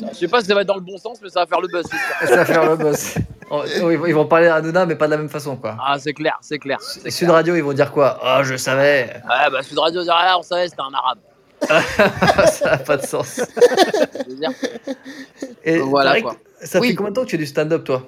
[0.00, 1.60] Je sais pas si ça va être dans le bon sens, mais ça va faire
[1.60, 1.84] le buzz.
[2.26, 3.14] Ça va faire le buzz.
[3.50, 5.76] Oh, Ils vont- ils vont parler à Hanouna, mais pas de la même façon, quoi.
[5.78, 6.80] Ah, c'est clair, c'est clair.
[6.80, 7.32] Sud clair.
[7.32, 8.18] Radio, ils vont dire quoi?
[8.24, 9.20] Oh, je savais.
[9.28, 11.18] Ouais, bah, Sud Radio ah, on savait, c'était un arabe.
[12.50, 13.40] ça n'a pas de sens.
[15.64, 16.36] Et Voilà, Tariq, quoi.
[16.62, 16.88] ça Oui.
[16.88, 18.02] fait combien de temps que tu fais du stand-up, toi?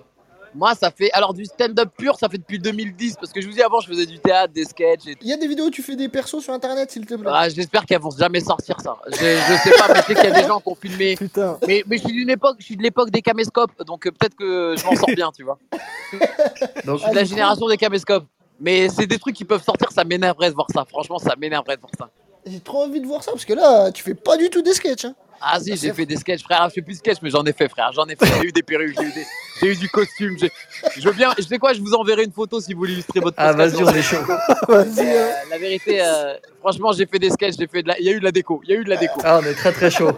[0.55, 1.11] Moi, ça fait.
[1.13, 3.17] Alors, du stand-up pur, ça fait depuis 2010.
[3.17, 5.17] Parce que je vous dis, avant, je faisais du théâtre, des sketchs et.
[5.21, 7.31] Il y a des vidéos où tu fais des persos sur internet, s'il te plaît.
[7.33, 8.97] Ah, J'espère qu'elles vont jamais sortir ça.
[9.09, 11.17] Je, je sais pas, mais je sais qu'il y a des gens qui ont filmé.
[11.17, 11.59] Putain.
[11.67, 14.37] Mais, mais je suis d'une époque, je suis de l'époque des caméscopes, donc euh, peut-être
[14.37, 15.59] que je m'en sors bien, tu vois.
[16.85, 18.25] Donc, Je suis de la génération des caméscopes.
[18.61, 20.85] Mais c'est des trucs qui peuvent sortir, ça m'énerverait de voir ça.
[20.89, 22.09] Franchement, ça m'énerverait de voir ça.
[22.47, 24.75] J'ai trop envie de voir ça parce que là, tu fais pas du tout des
[24.75, 25.07] sketchs.
[25.07, 25.15] Hein.
[25.41, 26.67] Ah si, Ah, j'ai fait des sketchs, frère.
[26.69, 27.91] Je fais plus de sketchs, mais j'en ai fait, frère.
[27.93, 28.27] J'en ai fait.
[28.41, 29.27] J'ai eu des perruques, j'ai eu, des-
[29.61, 30.37] j'ai eu du costume.
[30.39, 30.51] j'ai-
[30.97, 31.33] Je veux bien.
[31.39, 33.83] Je sais quoi, je vous enverrai une photo si vous voulez illustrer votre Ah, vas-y,
[33.83, 34.23] on est chaud.
[34.69, 35.01] Vas-y.
[35.17, 37.99] Euh, la vérité, euh, franchement, j'ai fait des sketchs, j'ai fait de la...
[37.99, 39.21] il y a eu de la déco, il y a eu de la déco.
[39.25, 40.13] Ah, on est très très chaud.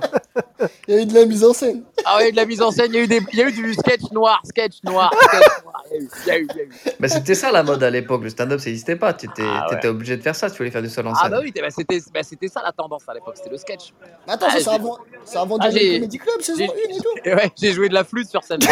[0.88, 1.82] Il y a eu de la mise en scène.
[2.04, 3.48] Ah ouais, de la mise en scène, il y a eu des, il y a
[3.48, 5.82] eu du sketch noir, sketch noir, sketch noir.
[5.90, 6.68] Il y a eu, il y a eu, il y a eu.
[7.00, 8.22] Mais c'était ça la mode à l'époque.
[8.22, 9.12] Le stand-up, ça n'existait pas.
[9.12, 9.86] Tu étais, Ah, ouais.
[9.86, 11.30] obligé de faire ça tu voulais faire du seul en Ah scène.
[11.30, 13.92] bah oui, bah, c'était, bah, c'était ça la tendance à l'époque, c'était le sketch.
[14.26, 16.96] Attends, Ah, ça, c'est j'ai- avant, c'est avant Ah, j'ai- Comedy Club, saison j'ai- 1
[16.96, 17.08] et tout.
[17.24, 18.60] Et ouais, j'ai joué de la flûte sur scène.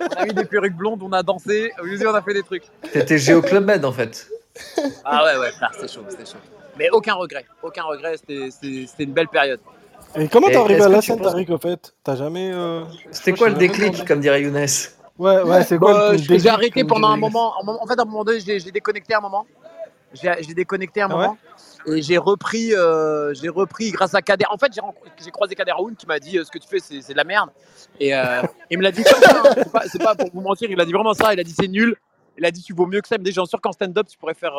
[0.00, 2.64] on a mis des perruques blondes, on a dansé, on a fait des trucs.
[2.92, 4.26] T'étais Géo Club Med en fait.
[5.04, 6.38] Ah ouais, ouais, frère, c'était chaud, c'était chaud.
[6.78, 9.60] Mais aucun regret, aucun regret, c'était- c'était c'était une belle période.
[10.14, 11.94] Et comment t'es arrivé à la scène, Tariq, au fait?
[12.04, 12.50] T'as jamais.
[12.52, 14.66] euh, C'était quoi le déclic, comme dirait Younes?
[15.18, 17.54] Ouais, ouais, c'est quoi Euh, le déclic, J'ai arrêté pendant un moment.
[17.58, 19.46] En fait, à un moment donné, j'ai déconnecté un moment.
[20.12, 21.22] J'ai déconnecté un Ah ouais?
[21.22, 21.38] moment.
[21.86, 24.44] Et j'ai repris, euh, j'ai repris grâce à Kader.
[24.50, 24.72] En fait,
[25.22, 27.24] j'ai croisé Kader Aoun qui m'a dit euh, ce que tu fais, c'est de la
[27.24, 27.50] merde.
[27.98, 29.42] Et euh, il me l'a dit comme ça.
[29.44, 29.52] hein.
[29.56, 30.70] C'est pas, c'est pas pour vous mentir.
[30.70, 31.32] Il a dit vraiment ça.
[31.32, 31.96] Il a dit c'est nul.
[32.38, 33.16] Il a dit tu vaux mieux que ça.
[33.16, 34.54] Il me dit j'en suis sûr qu'en stand-up tu pourrais faire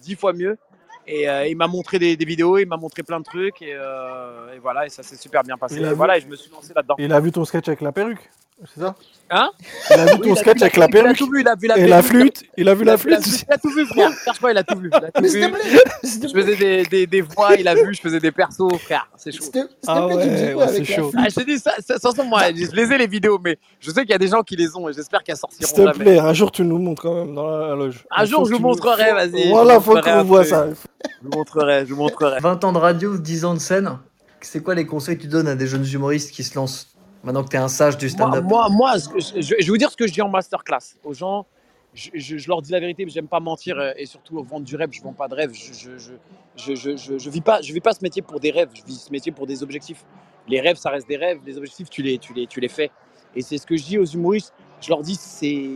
[0.00, 0.58] dix fois mieux.
[1.06, 4.58] Et il m'a montré des, des vidéos, il m'a montré plein de trucs et, et
[4.60, 5.80] voilà et ça s'est super bien passé.
[5.80, 6.94] Et voilà et je me suis lancé là-dedans.
[6.98, 8.30] Il a vu ton sketch avec la perruque,
[8.74, 8.94] c'est ça
[9.34, 9.50] Hein
[9.90, 11.40] Il a vu Oui, ton a sketch vu avec la Il a perruque tout vu.
[11.40, 12.42] Il a vu la et la perruque, flûte.
[12.58, 13.44] Il a vu Il la a, vu la flûte.
[13.48, 14.10] il a tout vu, frère.
[14.24, 14.90] Cherche pas, il a tout vu.
[15.24, 18.20] S'il te s'il te Je faisais des, des, des voix, il a vu, je faisais
[18.20, 19.08] des persos, frère.
[19.16, 19.44] C'est chaud.
[19.44, 20.96] s'il te s'il te Ah plaît, tu me dis ouais, quoi ouais, avec c'est la
[20.98, 21.10] chaud.
[21.10, 23.56] flûte Ah, je te dis, ça, ça, ça, moi, je les ai les vidéos, mais
[23.80, 25.92] je sais qu'il y a des gens qui les ont et j'espère qu'elles S'il sortiront
[25.92, 26.04] te jamais.
[26.12, 28.04] plaît, un jour tu nous montres quand même dans la loge.
[28.14, 30.66] Un jour, je vous montrerai, vas-y, Voilà, faut qu'on voit ça.
[30.68, 32.38] Je vous montrerai, je vous montrerai.
[32.40, 33.98] 20 ans de radio, 10 ans de scène.
[34.42, 36.88] C'est quoi les conseils que tu donnes à des jeunes humoristes qui se lancent
[37.24, 39.96] maintenant que tu es un sage du stand-up moi, moi, je, vais vous dire ce
[39.96, 41.46] que je dis en masterclass aux gens.
[41.94, 44.66] Je, je- je leur dis la vérité, mais j'aime pas mentir euh, et surtout vendre
[44.66, 44.90] du rêve.
[44.92, 45.52] Je vends pas de rêve.
[45.54, 46.12] Je, je, je,
[46.56, 48.70] je, je, je- je vis pas, je vis pas ce métier pour des rêves.
[48.74, 50.04] Je vis ce métier pour des objectifs.
[50.48, 51.40] Les rêves, ça reste des rêves.
[51.46, 52.90] Les objectifs, tu les, tu les, tu les fais.
[53.36, 54.54] Et c'est ce que je dis aux humoristes.
[54.80, 55.68] Je leur dis, c'est,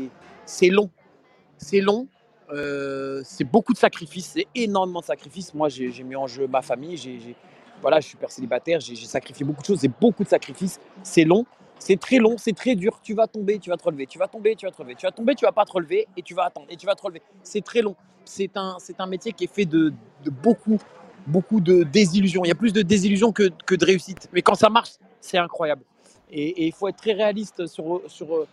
[0.47, 0.91] c'est long,
[1.59, 2.09] c'est long.
[2.51, 5.55] euh, c'est beaucoup de sacrifices, c'est énormément de sacrifices.
[5.55, 6.97] Moi, j'ai mis en jeu ma famille.
[6.97, 7.21] J'ai-
[7.83, 8.81] voilà, je suis père célibataire.
[8.81, 9.81] J'ai sacrifié beaucoup de choses.
[9.81, 10.81] C'est beaucoup de sacrifices.
[11.03, 11.47] C'est long.
[11.79, 13.01] C'est très long, c'est très dur.
[13.03, 14.07] Tu vas tomber, tu vas te relever.
[14.07, 14.97] Tu vas tomber, tu vas te relever.
[14.97, 16.95] Tu vas tomber, tu vas pas te relever et tu vas attendre et tu vas
[16.97, 17.23] te relever.
[17.43, 17.97] C'est très long.
[18.25, 19.93] C'est un, c'est un métier qui est fait de,
[20.25, 20.79] de beaucoup,
[21.27, 22.45] beaucoup de désillusions.
[22.45, 24.29] Il y a plus de désillusions que, que de réussite.
[24.33, 25.83] Mais quand ça marche, c'est incroyable.
[26.31, 28.47] Et il faut être très réaliste sur, sur,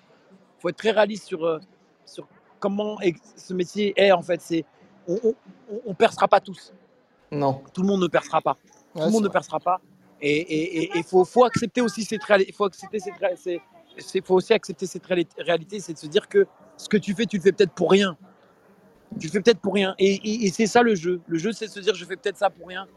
[0.60, 1.60] faut être très réaliste sur,
[2.06, 2.28] sur
[2.60, 2.98] comment
[3.38, 4.42] ce métier est en fait.
[4.42, 4.66] C'est,
[5.08, 5.36] on, on,
[5.72, 6.74] on- on percera pas tous.
[7.32, 7.62] Non.
[7.74, 8.58] Tout le monde ne percera pas
[8.94, 9.82] tout Ouais, le monde ne percera pas.
[10.22, 12.54] Et il faut, faut accepter aussi cette réalité.
[12.54, 13.60] faut accepter cette ré- c'est-
[13.98, 17.14] c'est- faut aussi accepter cette réali- réalité, c'est de se dire que ce que tu
[17.14, 18.16] fais, tu le fais peut-être pour rien.
[19.20, 19.94] Tu le fais peut-être pour rien.
[20.00, 21.20] Et, et- et c'est ça le jeu.
[21.28, 22.88] Le jeu, c'est de se dire, je fais peut-être ça pour rien.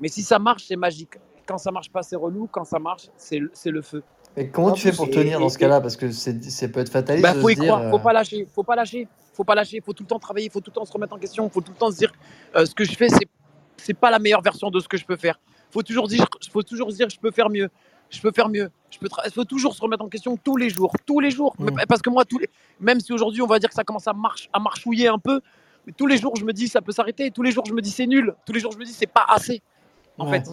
[0.00, 1.18] Mais si ça marche, c'est magique.
[1.46, 2.48] Quand ça marche pas, c'est relou.
[2.50, 4.02] Quand ça marche, c'est le- c'est le feu.
[4.36, 5.80] Et comment En tu fais pour et- tenir dans ce cas-là?
[5.80, 7.64] Parce que c'est- ça peut être fataliste Bah, faut y dire.
[7.64, 10.48] croire, faut pas lâcher, faut pas lâcher, faut pas lâcher, faut tout le temps travailler,
[10.48, 12.12] faut tout le temps se remettre en question, faut tout le temps se dire
[12.56, 13.26] euh, ce que je fais, c'est
[13.82, 15.38] c'est pas la meilleure version de ce que je peux faire.
[15.70, 17.68] Faut toujours dire, faut toujours se dire je peux faire mieux,
[18.10, 19.08] je peux faire mieux, je peux.
[19.34, 21.54] Faut toujours se remettre en question tous les jours, tous les jours.
[21.58, 22.48] Mais- Parce que moi, tous les,
[22.80, 25.40] même si aujourd'hui on va dire que ça commence à marche, à marchouiller un peu,
[25.86, 27.80] mais tous les jours je me dis ça peut s'arrêter, tous les jours je me
[27.80, 29.62] dis c'est nul, tous les jours je me dis c'est pas assez.
[30.18, 30.40] En Ouais.
[30.40, 30.50] fait,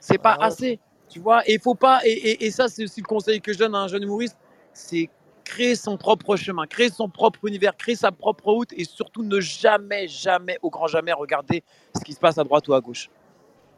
[0.00, 0.46] c'est pas Ah ouais.
[0.46, 0.80] assez.
[1.08, 2.00] Tu vois, et il faut pas.
[2.04, 4.36] Et, et- et ça, c'est aussi le conseil que je donne à un jeune humoriste
[4.72, 5.10] c'est
[5.50, 9.40] créer son propre chemin, créer son propre univers, créer sa propre route et surtout ne
[9.40, 11.64] jamais, jamais, au grand jamais regarder
[11.96, 13.10] ce qui se passe à droite ou à gauche.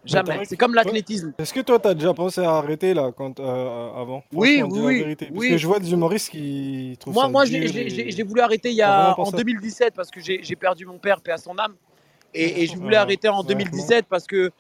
[0.05, 0.45] Jamais.
[0.45, 1.33] C'est comme l'athlétisme.
[1.39, 4.23] Est-ce que toi, t'as déjà pensé à arrêter là quand, euh, avant?
[4.33, 5.17] Oui, oui.
[5.17, 5.49] Parce oui.
[5.49, 8.77] que je vois des humoristes qui trouvent Moi, ça moi j'ai- et- voulu arrêter il
[8.77, 11.57] y a, en pensé à- 2017 parce que j'ai perdu mon père, paix à son
[11.59, 11.75] âme.
[12.35, 14.51] Et, et je voulais arrêter en ouais, 2017 parce que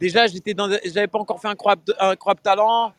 [0.00, 2.92] déjà, j'étais j'avais pas encore fait un incroyable, un talent.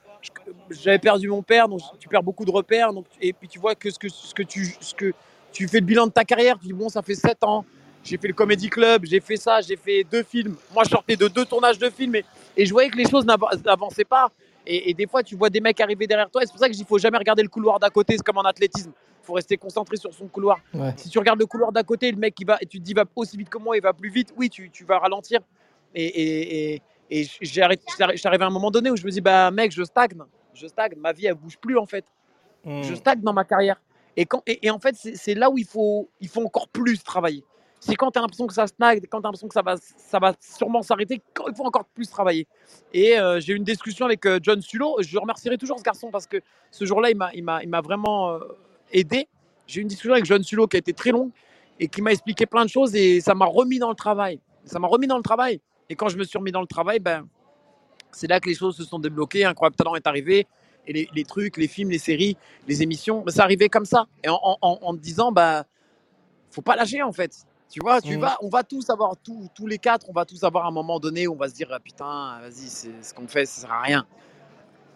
[0.70, 2.94] J'avais perdu mon père, donc tu perds beaucoup de repères.
[2.94, 5.14] Donc, et puis tu vois que ce que, ce que tu, ce que
[5.52, 7.66] tu fais le bilan de ta carrière, tu dis bon, ça fait 7 ans.
[8.04, 10.56] J'ai fait le Comedy Club, j'ai fait ça, j'ai fait deux films.
[10.74, 13.26] Moi, je sortais de deux tournages de films et, et je voyais que les choses
[13.26, 14.30] n'ava- n'avançaient pas.
[14.68, 16.44] Et, et des fois, tu vois des mecs arriver derrière toi.
[16.44, 18.16] Et c'est pour ça que je dis, faut jamais regarder le couloir d'à côté.
[18.16, 18.92] C'est comme en athlétisme.
[19.24, 20.60] faut rester concentré sur son couloir.
[20.74, 20.94] Ouais.
[20.98, 22.92] Si tu regardes le couloir d'à côté, le mec, il va, et tu te dis,
[22.92, 24.32] il va aussi vite que moi, il va plus vite.
[24.38, 25.40] Oui, tu, tu vas ralentir.
[25.96, 27.28] Et, et, et,
[28.26, 30.18] arrivé à un moment donné où je me dis, bah mec, je stagne.
[30.54, 30.94] Je stagne.
[30.98, 32.06] Ma vie, elle bouge plus en fait.
[32.63, 32.82] Hmm.
[32.82, 33.82] Je stagne dans ma carrière.
[34.18, 37.04] Et, quand, et, et en fait, c'est là où il faut, il faut encore plus
[37.04, 37.44] travailler.
[37.86, 39.76] C'est quand tu as l'impression que ça stagne, quand tu as l'impression que ça va,
[39.78, 42.48] ça va sûrement s'arrêter, il faut encore plus travailler.
[42.94, 44.96] Et euh, j'ai eu une discussion avec euh, John Sulo.
[45.02, 46.38] Je remercierai toujours ce garçon parce que
[46.72, 48.39] ce jour-là, il m'a vraiment euh,
[48.91, 49.28] aidé.
[49.68, 51.30] J'ai eu une discussion avec John Sulo qui a été très longue
[51.80, 54.39] et qui m'a expliqué plein de choses et ça m'a remis dans le travail.
[54.63, 55.62] Ça m'a remis dans le travail.
[55.89, 57.28] Et quand je me suis remis dans le travail, ben,
[58.12, 59.45] c'est là que les choses se sont débloquées.
[59.45, 60.48] Incroyable Talent est arrivé.
[60.88, 64.08] Et les, les trucs, les films, les séries, les émissions, ben, ça arrivait comme ça.
[64.24, 65.65] Et en, en, en- en te disant, bah,
[66.52, 67.36] faut pas lâcher en fait.
[67.69, 70.43] Tu vois, tu vas, on va tous avoir, tous, tous les quatre, on va tous
[70.43, 72.69] avoir un moment donné où on va se dire, ah, putain, vas-y,
[73.04, 74.08] ce qu'on fait, ça sert à rien.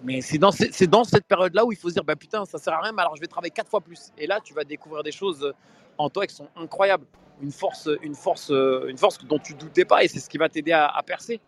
[0.04, 2.45] Mais c'est dans, ce- c'est dans cette période-là où il faut se dire, bah putain,
[2.45, 4.11] ça sert à rien, mais alors je vais travailler quatre fois plus.
[4.18, 5.53] Et là, tu vas découvrir des choses
[6.00, 7.06] en toi qui sont incroyables.
[7.41, 10.38] Une force, une force, euh, une force dont tu doutais pas, et c'est ce qui
[10.38, 11.39] va t'aider à, à percer.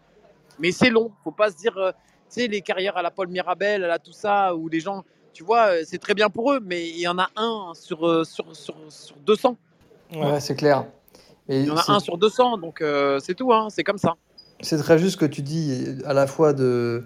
[0.60, 1.12] Mais c'est long.
[1.24, 4.00] Faut pas se dire, euh, tu sais, les carrières à la Paul Mirabel, à la
[4.00, 7.00] tout ça, où les gens, tu vois, euh, c'est très bien pour eux, mais il
[7.00, 9.58] y en a un sur, sur, sur, sur 200.
[10.14, 10.32] Ouais.
[10.32, 10.86] Ouais, c'est clair.
[11.50, 13.98] Et Il y en a un sur 200, donc euh, c'est tout, hein, c'est comme
[13.98, 14.16] ça.
[14.62, 17.04] C'est très juste ce que tu dis, à la fois de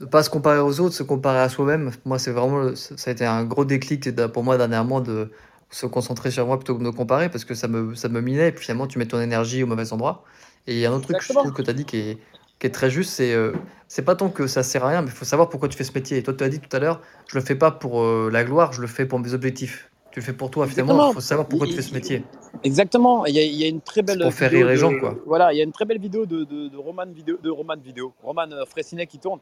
[0.00, 1.90] ne pas se comparer aux autres, se comparer à soi-même.
[2.04, 5.30] Moi, c'est vraiment, ça a été un gros déclic pour moi dernièrement de
[5.70, 8.20] se concentrer sur moi plutôt que de me comparer parce que ça me, ça me
[8.20, 10.24] minait et puis finalement tu mets ton énergie au mauvais endroit.
[10.66, 11.44] Et il y a un autre truc que je Exactement.
[11.44, 12.18] trouve que tu as dit qui est,
[12.58, 13.52] qui est très juste, c'est euh,
[13.86, 15.84] c'est pas tant que ça sert à rien, mais il faut savoir pourquoi tu fais
[15.84, 16.18] ce métier.
[16.18, 18.44] Et toi, tu as dit tout à l'heure, je le fais pas pour euh, la
[18.44, 19.90] gloire, je le fais pour mes objectifs.
[20.10, 22.24] Tu le fais pour toi, finalement, il faut savoir pourquoi tu fais ce métier.
[22.64, 23.26] Exactement.
[23.26, 24.20] Il y, a, il y a une très belle.
[24.20, 25.16] Pour faire rire les gens, quoi.
[25.26, 27.76] Voilà, il y a une très belle vidéo de, de, de Roman vidéo, de Roman
[27.76, 29.38] vidéo, Roman euh, Fressinet qui tourne,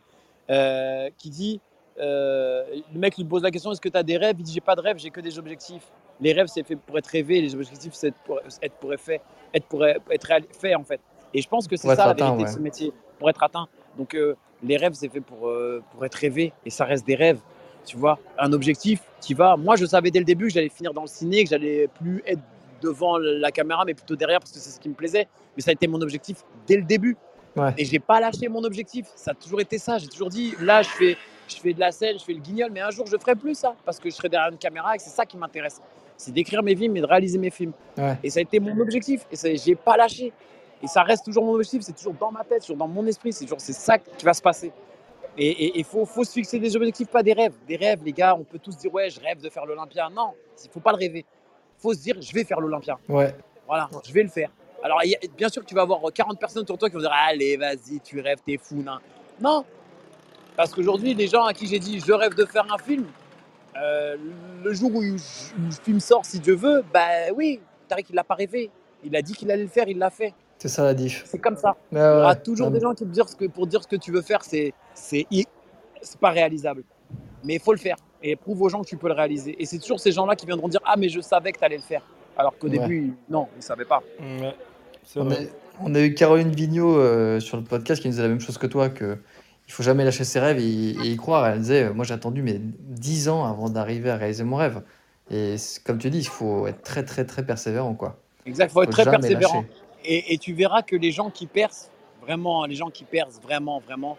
[0.51, 1.61] euh, qui dit,
[1.99, 4.37] euh, le mec lui pose la question, est-ce que tu as des rêves?
[4.39, 5.87] Il dit, j'ai pas de rêves, j'ai que des objectifs.
[6.21, 9.21] Les rêves, c'est fait pour être rêvé, les objectifs, c'est pour être pour être fait,
[9.53, 11.01] être pour être réal- fait en fait.
[11.35, 13.69] Et je pense que c'est ça la vérité de ce métier, pour être atteint.
[13.99, 17.17] Donc euh, les rêves, c'est fait pour euh, pour être rêvé, et ça reste des
[17.17, 17.41] rêves.
[17.85, 19.57] Tu vois, un objectif, tu vas.
[19.57, 22.21] Moi, je savais dès le début que j'allais finir dans le ciné, que j'allais plus
[22.27, 22.41] être
[22.83, 25.29] devant la caméra, mais plutôt derrière parce que c'est ce qui me plaisait.
[25.57, 27.17] Mais ça a été mon objectif dès le début.
[27.55, 27.73] Ouais.
[27.79, 29.07] Et j'ai pas lâché mon objectif.
[29.15, 29.99] Ça a toujours été ça.
[29.99, 31.17] J'ai toujours dit, là, je fais,
[31.49, 33.55] je fais de la scène, je fais le guignol, mais un jour, je ferai plus
[33.55, 35.81] ça parce que je serai derrière une caméra et c'est ça qui m'intéresse.
[36.17, 37.73] C'est d'écrire mes films et de réaliser mes films.
[37.99, 38.17] Ouais.
[38.23, 39.27] Et ça a été mon objectif.
[39.31, 40.33] Et j'ai pas lâché.
[40.83, 41.83] Et ça reste toujours mon objectif.
[41.83, 43.33] C'est toujours dans ma tête, toujours dans mon esprit.
[43.33, 44.73] C'est toujours c'est ça qui va se passer.
[45.39, 47.53] Et il faut, faut se fixer des objectifs, pas des rêves.
[47.69, 50.09] Des rêves, les gars, on peut tous dire, ouais, je rêve de faire l'Olympia.
[50.09, 50.31] Non,
[50.65, 51.27] il faut pas le rêver.
[51.79, 52.99] Il faut se dire, je vais faire l'Olympia.
[53.07, 53.35] Ouais.
[53.67, 54.49] Voilà, je vais le faire.
[54.83, 56.89] Alors, il y a- bien sûr que tu vas avoir 40 personnes autour de toi
[56.89, 58.77] qui vont dire Allez, vas-y, tu rêves, t'es fou.
[58.77, 58.97] Non.
[59.41, 59.65] non.
[60.57, 63.05] Parce qu'aujourd'hui, les gens à qui j'ai dit Je rêve de faire un film,
[63.83, 64.17] euh,
[64.65, 65.17] le jour où, le
[65.83, 68.71] film sort, si Dieu veut, bah oui, Tariq, il l'a pas rêvé.
[69.05, 70.33] Il a dit qu'il allait le faire, il l'a fait.
[70.59, 71.23] C'est ça la diff.
[71.27, 71.77] C'est comme ça.
[71.93, 73.97] Mais, Il y aura toujours des gens qui te disent que pour dire ce que
[73.97, 75.45] tu veux faire, c'est c'est i-
[76.01, 76.83] c'est pas réalisable.
[77.45, 79.55] Mais il faut le faire et prouve aux gens que tu peux le réaliser.
[79.61, 81.77] Et c'est toujours ces gens-là qui viendront dire Ah, mais je savais que tu allais
[81.77, 82.03] le faire.
[82.39, 82.79] Alors qu'au Ouais.
[82.79, 84.03] début, non, ils ne savaient pas.
[85.15, 85.35] On a,
[85.81, 88.59] on a eu Caroline Vigneault euh, sur le podcast qui nous disait la même chose
[88.59, 89.19] que toi, que
[89.67, 91.47] il faut jamais lâcher ses rêves et, et y croire.
[91.47, 94.83] Elle disait, euh, moi j'ai attendu mais 10 ans avant d'arriver à réaliser mon rêve.
[95.31, 98.19] Et comme tu dis, il faut être très très très persévérant quoi.
[98.47, 99.65] Exact, il faut être Faut très persévérant.
[100.05, 101.91] Et, et tu verras que les gens qui percent,
[102.23, 104.17] vraiment, les gens qui percent vraiment, vraiment,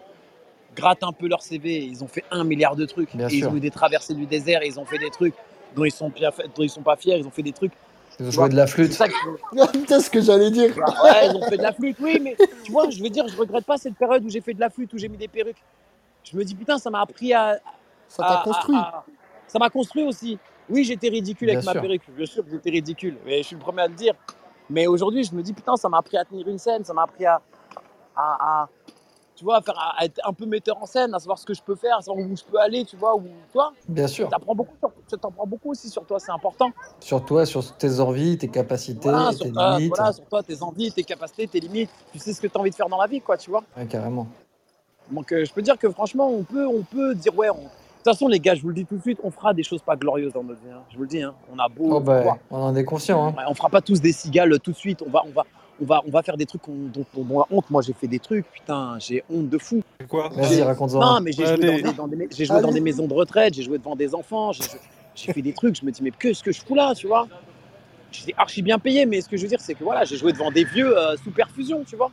[0.76, 1.84] grattent un peu leur CV.
[1.84, 3.14] Ils ont fait un milliard de trucs.
[3.16, 5.34] Bien et ils ont eu des traversées du désert, ils ont fait des trucs
[5.74, 7.72] dont ils sont, bien, dont ils sont pas fiers, ils ont fait des trucs.
[8.20, 8.92] Ils ont joué vois, de la C'est flûte.
[8.92, 9.38] ça qu'il faut-
[9.90, 10.76] Ah, ce que j'allais dire.
[10.76, 13.36] Ouais, ils ont fait de la flûte, oui, mais tu vois, je veux dire, je
[13.36, 15.62] regrette pas cette période où j'ai fait de la flûte, où j'ai mis des perruques.
[16.24, 17.58] Je me dis, putain, ça m'a appris à.
[18.08, 18.76] Ça t'a construit.
[18.76, 19.04] à- à-
[19.46, 20.38] Ça m'a construit aussi.
[20.68, 23.56] Oui, j'étais ridicule Bien avec ma perruque, bien sûr que j'étais ridicule, mais je suis
[23.56, 24.12] le premier à le dire.
[24.68, 27.04] Mais aujourd'hui, je me dis, putain, ça m'a appris à tenir une scène, ça m'a
[27.04, 27.40] appris à,
[28.14, 28.68] à, à-
[29.38, 31.54] tu vois, à, faire, à être un peu metteur en scène, à savoir ce que
[31.54, 33.22] je peux faire, à savoir où je peux aller, tu vois, où,
[33.52, 34.28] toi, Bien sûr.
[34.28, 36.70] t'apprends beaucoup, sur- ça t'apprend beaucoup aussi sur toi, c'est important.
[36.98, 39.94] Sur toi, sur tes envies, tes capacités, Voilà, tes toi, limites.
[39.96, 42.60] voilà, sur toi, tes envies, tes capacités, tes limites, tu sais ce que tu as
[42.60, 43.62] envie de faire dans la vie, quoi, tu vois.
[43.76, 44.26] Ouais, carrément.
[45.10, 47.48] Donc euh, je peux dire que franchement, on peut, on peut dire ouais.
[47.48, 47.60] on- De
[48.10, 49.82] toute façon, les gars, je vous le dis tout de suite, on fera des choses
[49.82, 50.70] pas glorieuses dans notre vie.
[50.70, 50.82] hein.
[50.90, 51.34] Je vous le dis, hein.
[51.54, 51.94] on a beau.
[51.96, 53.24] Oh, bah, on en est conscient.
[53.26, 53.34] Hein.
[53.36, 55.02] Ouais, on fera pas tous des cigales tout de suite.
[55.06, 55.44] On va, on va,
[55.80, 57.70] on va, on va faire des trucs dont on a honte.
[57.70, 59.82] Moi, j'ai fait des trucs, putain, j'ai honte de fou.
[60.08, 61.00] Quoi Vas-y, raconte-en.
[61.00, 62.74] Non, mais j'ai joué, dans des, dans des- j'ai joué dans Allez.
[62.74, 64.64] des maisons de retraite, j'ai joué devant des enfants, j'ai
[65.14, 65.74] j'ai fait des trucs.
[65.76, 67.26] Je me dis mais qu'est-ce que je fous là, tu vois?
[68.12, 70.32] J'étais archi bien payé, mais ce que je veux dire, c'est que voilà, j'ai joué
[70.32, 72.10] devant des vieux euh, sous perfusion, tu vois?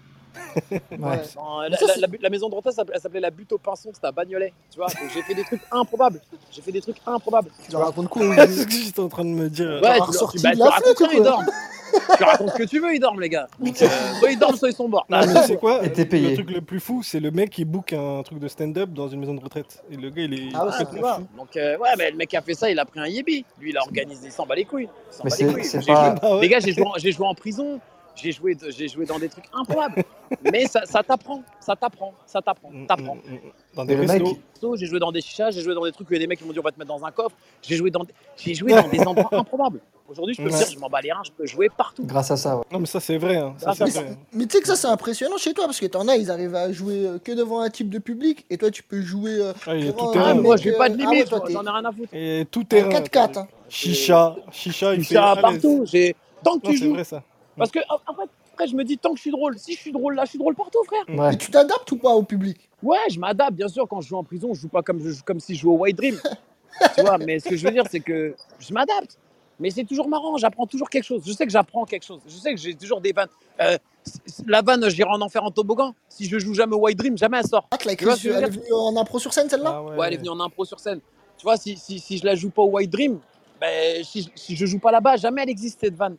[0.72, 1.22] Ouais.
[1.36, 3.52] Dans- la, Ça, la- c'est- la bu- la maison de retraite, elle s'appelait la butte
[3.52, 4.54] au pinson, c'était à Bagnolet.
[4.72, 6.22] Tu vois, j'ai fait des trucs improbables.
[6.52, 7.50] J'ai fait des trucs improbables.
[7.66, 9.66] Tu leur racontes quoi C'est ce que j'étais en train de me dire.
[9.84, 11.46] Ouais, tu, bah, racontes ils dorment.
[12.18, 13.48] tu racontes ce que tu veux, ils dorment, les gars.
[13.60, 13.88] Donc, euh,
[14.20, 15.06] soit ils dorment, soit ils sont morts.
[15.10, 15.84] Non, mais c'est quoi?
[15.86, 16.30] Et t'es payé.
[16.30, 19.08] Le truc le plus fou, c'est le mec qui book un truc de stand-up dans
[19.08, 19.84] une maison de retraite.
[19.92, 21.28] Et le gars, il est Ah ouais, fou.
[21.38, 23.46] Donc, euh, ouais, mais le mec qui a fait ça, il a pris un yébi.
[23.60, 24.90] Lui, il a organisé, il s'en bat les couilles.
[25.12, 25.94] Il s'en Mais bat les c'est couilles.
[25.96, 26.16] Ah.
[26.42, 27.80] Les gars, j'ai joué, en- j'ai joué en prison.
[28.16, 30.04] J'ai joué, j'ai joué dans des trucs improbables.
[30.42, 33.16] mais ça, ça t'apprend, ça t'apprend, ça t'apprend, Mm, t'apprends.
[33.16, 33.40] mm, mm.
[33.76, 34.38] Dans des restos.
[34.78, 36.28] J'ai joué dans des chichas, j'ai joué dans des trucs où il y a des
[36.28, 37.36] mecs qui m'ont dit on va te mettre dans un coffre.
[37.62, 39.80] J'ai joué dans des, j'ai joué dans des endroits improbables.
[40.08, 40.54] Aujourd'hui, je peux Ouais.
[40.54, 42.04] me dire, je m'en bats les reins, je peux jouer partout.
[42.06, 42.64] grâce à ça, ouais.
[42.72, 43.38] Non, mais ça, c'est vrai.
[43.38, 43.56] hein.
[43.58, 44.18] Ça, Ah, c'est ça, vrai.
[44.34, 46.56] Mais tu sais que ça c'est impressionnant chez toi parce que t'en as, ils arrivent
[46.56, 49.54] à jouer euh, que devant un type de public et toi tu peux jouer euh,
[49.68, 50.34] Ah, il tout un Ah, terrain.
[50.36, 52.10] mec, moi, je vais pas de euh, limite, ah ouais, j'en ai rien à foutre.
[52.14, 52.90] Et tout terrain.
[52.90, 53.38] 4-4.
[53.40, 53.48] Hein.
[53.68, 55.42] Chicha, chicha, il Je fait l'aise.
[55.42, 55.84] partout.
[55.86, 56.94] J'ai tant que Non, tu c'est joues.
[56.94, 57.24] vrai ça.
[57.58, 59.58] Parce que en fait, après, je me dis tant que je suis drôle.
[59.58, 61.04] Si je suis drôle là, je suis drôle partout, frère.
[61.08, 61.32] Ouais.
[61.32, 62.70] Mais tu t'adaptes ou pas au public?
[62.84, 63.88] Ouais, je m'adapte, bien sûr.
[63.88, 65.74] Quand je joue en prison, je joue pas comme, je joue comme si je jouais
[65.74, 66.20] au White Dream.
[66.96, 69.18] tu vois, mais ce que je veux dire, c'est que je m'adapte.
[69.60, 71.24] Mais c'est toujours marrant, j'apprends toujours quelque chose.
[71.26, 72.20] Je sais que j'apprends quelque chose.
[72.28, 73.30] Je sais que j'ai toujours des vannes.
[73.62, 73.78] Euh,
[74.48, 75.96] la vanne, j'irai en enfer en toboggan.
[76.10, 77.68] Si je joue jamais au White Dream, jamais elle sort.
[77.72, 79.72] Ah, tu vois sur- elle est venue en impro sur scène celle-là?
[79.74, 81.00] Ah Ouais, elle est venue en impro sur scène.
[81.38, 83.20] Tu vois, si, si, si je la joue pas au White Dream,
[83.62, 86.18] ben, si, si je joue pas là-bas, jamais elle existe cette vanne.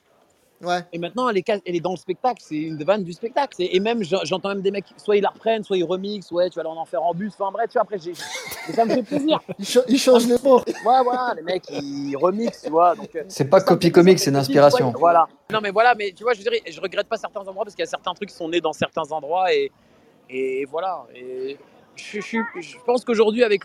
[0.62, 0.80] Ouais.
[0.92, 2.42] Et maintenant, elle est, ca- elle est dans le spectacle.
[2.42, 3.54] C'est une vanne du spectacle.
[3.58, 6.48] Et même, j'en- j'entends même des mecs, soit ils la reprennent, soit ils remixent, ouais,
[6.48, 7.32] tu vas en faire en bus.
[7.38, 9.40] Enfin bref, tu vois, après, et ça me fait plaisir.
[9.58, 10.58] Il, cha- il change les mots.
[10.66, 12.94] Ouais, voilà, les mecs, ils remixent, tu vois.
[12.94, 14.98] Donc, euh, C'est pas copy comique, c'est une ouais.
[14.98, 15.28] Voilà.
[15.52, 17.84] Non, mais voilà, mais tu vois, je dirais, je regrette pas certains endroits parce qu'il
[17.84, 19.70] y a certains trucs qui sont nés dans certains endroits et,
[20.30, 21.06] et voilà.
[21.14, 21.56] Et
[21.94, 23.62] je, je, je pense qu'aujourd'hui, avec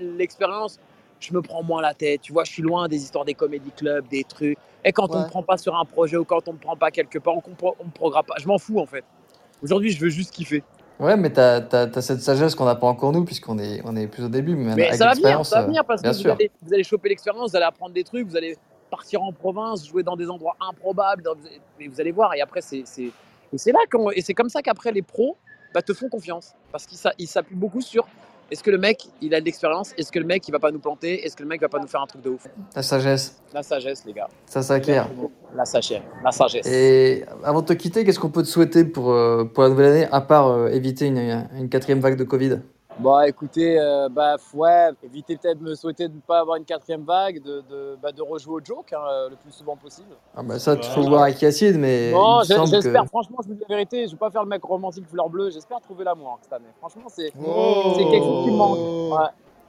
[0.00, 0.78] l'expérience,
[1.20, 2.20] je me prends moins la tête.
[2.22, 4.58] Tu vois, je suis loin des histoires des comédie clubs, des trucs.
[4.84, 6.90] Et quand on me prend pas sur un projet ou quand on me prend pas
[6.90, 7.42] quelque part, on,
[7.80, 8.34] on me programme pas.
[8.38, 9.04] Je m'en fous en fait.
[9.62, 10.62] Aujourd'hui, je veux juste kiffer.
[11.00, 14.06] Ouais, mais t'as as, cette sagesse qu'on n'a pas encore nous, puisqu'on est, on est
[14.08, 14.56] plus au début.
[14.56, 17.50] Mais, ça va venir, ça va venir parce que vous allez, vous allez choper l'expérience,
[17.50, 18.56] vous allez apprendre des trucs, vous allez
[18.90, 21.34] partir en province, jouer dans des endroits improbables, dans-
[21.78, 22.34] mais vous allez voir.
[22.34, 23.12] Et après, c'est c'est-
[23.52, 25.36] et c'est là qu'on- et c'est comme ça qu'après les pros
[25.74, 28.06] bah, te font confiance parce qu'ils s'a- ils s'appuient beaucoup sur
[28.50, 30.70] est-ce que le mec il a de l'expérience, est-ce que le mec il va pas
[30.70, 32.46] nous planter, est-ce que le mec va pas nous faire un truc de ouf?
[32.74, 34.28] La sagesse, La sagesse, les gars.
[34.46, 35.08] ça s'acquiert.
[35.54, 36.02] La sagesse.
[36.24, 36.66] La sagesse.
[36.66, 39.92] Et avant de te quitter, qu'est-ce qu'on peut te souhaiter pour, euh, pour la nouvelle
[39.92, 42.58] année, à part euh, éviter une, une quatrième vague de Covid?
[42.98, 46.64] Bon, écoutez, euh, bah, ouais, évitez peut-être de me souhaiter de ne pas avoir une
[46.64, 50.08] quatrième vague, de, de, bah, de rejouer au joke hein, le plus souvent possible.
[50.36, 53.08] ah bah Ça, il faut voir avec Yacine, mais Non, j'espère, que...
[53.08, 55.50] franchement, je vous dis la vérité, je vais pas faire le mec romantique fleur bleue,
[55.50, 56.64] j'espère trouver l'amour hein, cette année.
[56.80, 57.92] Franchement, c'est Oh.
[57.96, 58.78] quelque chose qui me manque.
[58.78, 59.26] Ouais.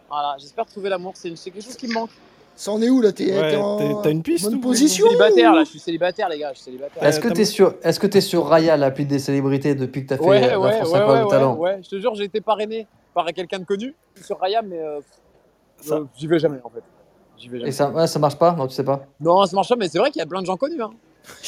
[0.09, 2.09] Voilà, j'espère trouver l'amour, c'est quelque chose qui me manque.
[2.55, 4.59] Ça en est où là T'es Ouais, t'es en t'es- t'as une piste bonne ou-
[4.61, 7.01] position Célibataire, ou- là, je suis célibataire, les gars, je suis célibataire.
[7.03, 9.75] Est-ce Euh, que t'as- tu es sur, est-ce que t'es sur Raya, l'appli des célébrités,
[9.75, 11.79] depuis que tu as fait Ouais, euh, la ouais, France ouais, ouais, Talent ouais, ouais,
[11.83, 12.87] je te jure, j'ai été parrainé
[13.23, 14.99] par quelqu'un de connu sur Raya, mais euh,
[15.81, 16.83] Ça- euh, j'y vais jamais en fait.
[17.37, 17.69] J'y vais jamais.
[17.69, 18.53] Et ça, ouais, ça marche pas?
[18.53, 20.41] Non, tu sais pas Non, ça marche pas, mais c'est vrai qu'il y a plein
[20.41, 20.81] de gens connus.
[20.81, 20.91] Hein.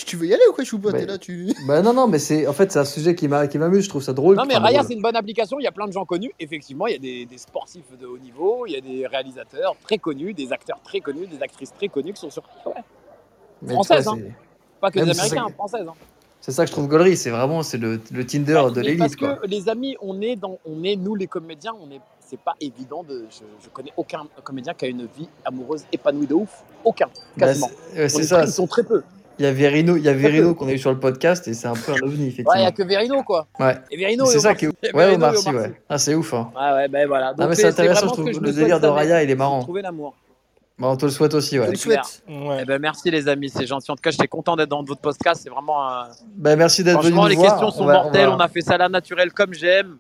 [0.05, 1.47] Tu veux y aller ou quoi, Choupa Mais- T'es là, tu.
[1.65, 3.89] Bah non, non, mais c'est en fait c'est un sujet qui m'a- qui m'amuse, je
[3.89, 4.35] trouve ça drôle.
[4.35, 5.59] Non, mais Raya, c'est une bonne application.
[5.59, 6.31] Il y a plein de gens connus.
[6.39, 9.75] Effectivement, il y a des, des sportifs de haut niveau, il y a des réalisateurs
[9.83, 12.43] très connus, des acteurs très connus, des actrices très connues qui sont sur.
[12.65, 12.73] Ouais.
[13.61, 14.19] Mais tu française, vois, hein.
[14.81, 15.87] Pas que Même des Américains, françaises.
[15.87, 15.93] Hein.
[16.41, 18.77] C'est ça que je trouve gaulerie, c'est vraiment c'est le, le Tinder Ouais, de parce
[18.87, 19.35] l'élite quoi.
[19.35, 22.53] que les amis, on est dans, on est nous les comédiens, on est, c'est pas
[22.59, 26.63] évident de, je, je connais aucun comédien qui a une vie amoureuse épanouie de ouf,
[26.83, 27.69] aucun, Bah, quasiment.
[27.93, 28.37] c'est ça.
[28.39, 29.03] très- ils sont très peu.
[29.39, 31.53] Il y a Verino, il y a Verino qu'on a eu sur le podcast et
[31.53, 32.55] c'est un peu un ovni Ouais, il effectivement.
[32.61, 33.47] y a que Verino quoi.
[33.59, 33.75] Ouais.
[33.89, 34.25] Et Verino.
[34.25, 35.73] C'est ça qui est Ouais, Omar Sy, ouais.
[35.89, 36.33] Ah, c'est ouf.
[36.33, 36.51] Hein.
[36.55, 37.33] Ouais, ouais, ben voilà.
[37.39, 39.61] Ah, mais c'est intéressant, je trouve que le délire de Raya, il est marrant.
[39.61, 40.15] Trouver l'amour.
[40.81, 41.99] Bah, on te le souhaite aussi, Je ouais.
[42.61, 43.91] Eh ben, merci les amis, c'est gentil.
[43.91, 45.41] En tout cas, j'étais content d'être dans votre podcast.
[45.43, 45.87] C'est vraiment.
[45.87, 46.03] euh,
[46.35, 47.51] Bah, merci d'être venu Franchement, les voir.
[47.51, 48.27] questions sont On va- on mortelles.
[48.27, 49.97] va- On a fait ça là naturel comme j'aime.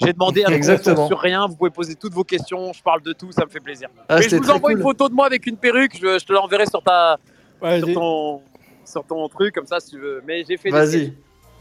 [0.00, 1.06] J'ai demandé un Exactement.
[1.06, 1.46] sur rien.
[1.46, 2.72] Vous pouvez poser toutes vos questions.
[2.72, 3.30] Je parle de tout.
[3.30, 3.88] Ça me fait plaisir.
[4.08, 5.96] Ah, Mais je vous envoie une photo de moi avec une perruque.
[6.00, 7.18] Je, je te l'enverrai sur ta,
[7.60, 8.40] Ouais, sur ton,
[8.86, 10.22] sur ton truc comme ça si tu veux.
[10.26, 10.70] Mais j'ai fait.
[10.70, 11.12] Vas-y.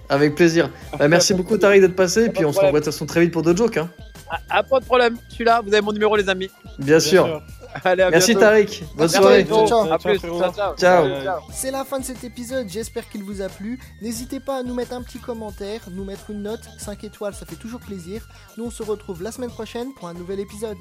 [0.10, 0.70] Avec plaisir.
[0.98, 3.20] Bah, merci beaucoup Tariq d'être passé et puis on se revoit de toute façon très
[3.22, 3.78] vite pour d'autres jokes.
[3.78, 3.90] Hein.
[4.30, 5.18] Ah, ah, pas de problème.
[5.30, 5.62] Je suis là.
[5.62, 6.50] Vous avez mon numéro, les amis.
[6.80, 7.42] Bien sûr.
[7.84, 8.42] Allez, à Merci bientôt.
[8.42, 8.84] Tariq.
[8.96, 9.44] Bonne soirée.
[9.44, 9.58] Plus.
[10.20, 10.76] Ciao, ciao.
[10.76, 11.24] Ciao.
[11.24, 11.42] ciao.
[11.52, 13.80] C'est la fin de cet épisode, j'espère qu'il vous a plu.
[14.02, 17.46] N'hésitez pas à nous mettre un petit commentaire, nous mettre une note, 5 étoiles, ça
[17.46, 18.28] fait toujours plaisir.
[18.58, 20.78] Nous on se retrouve la semaine prochaine pour un nouvel épisode.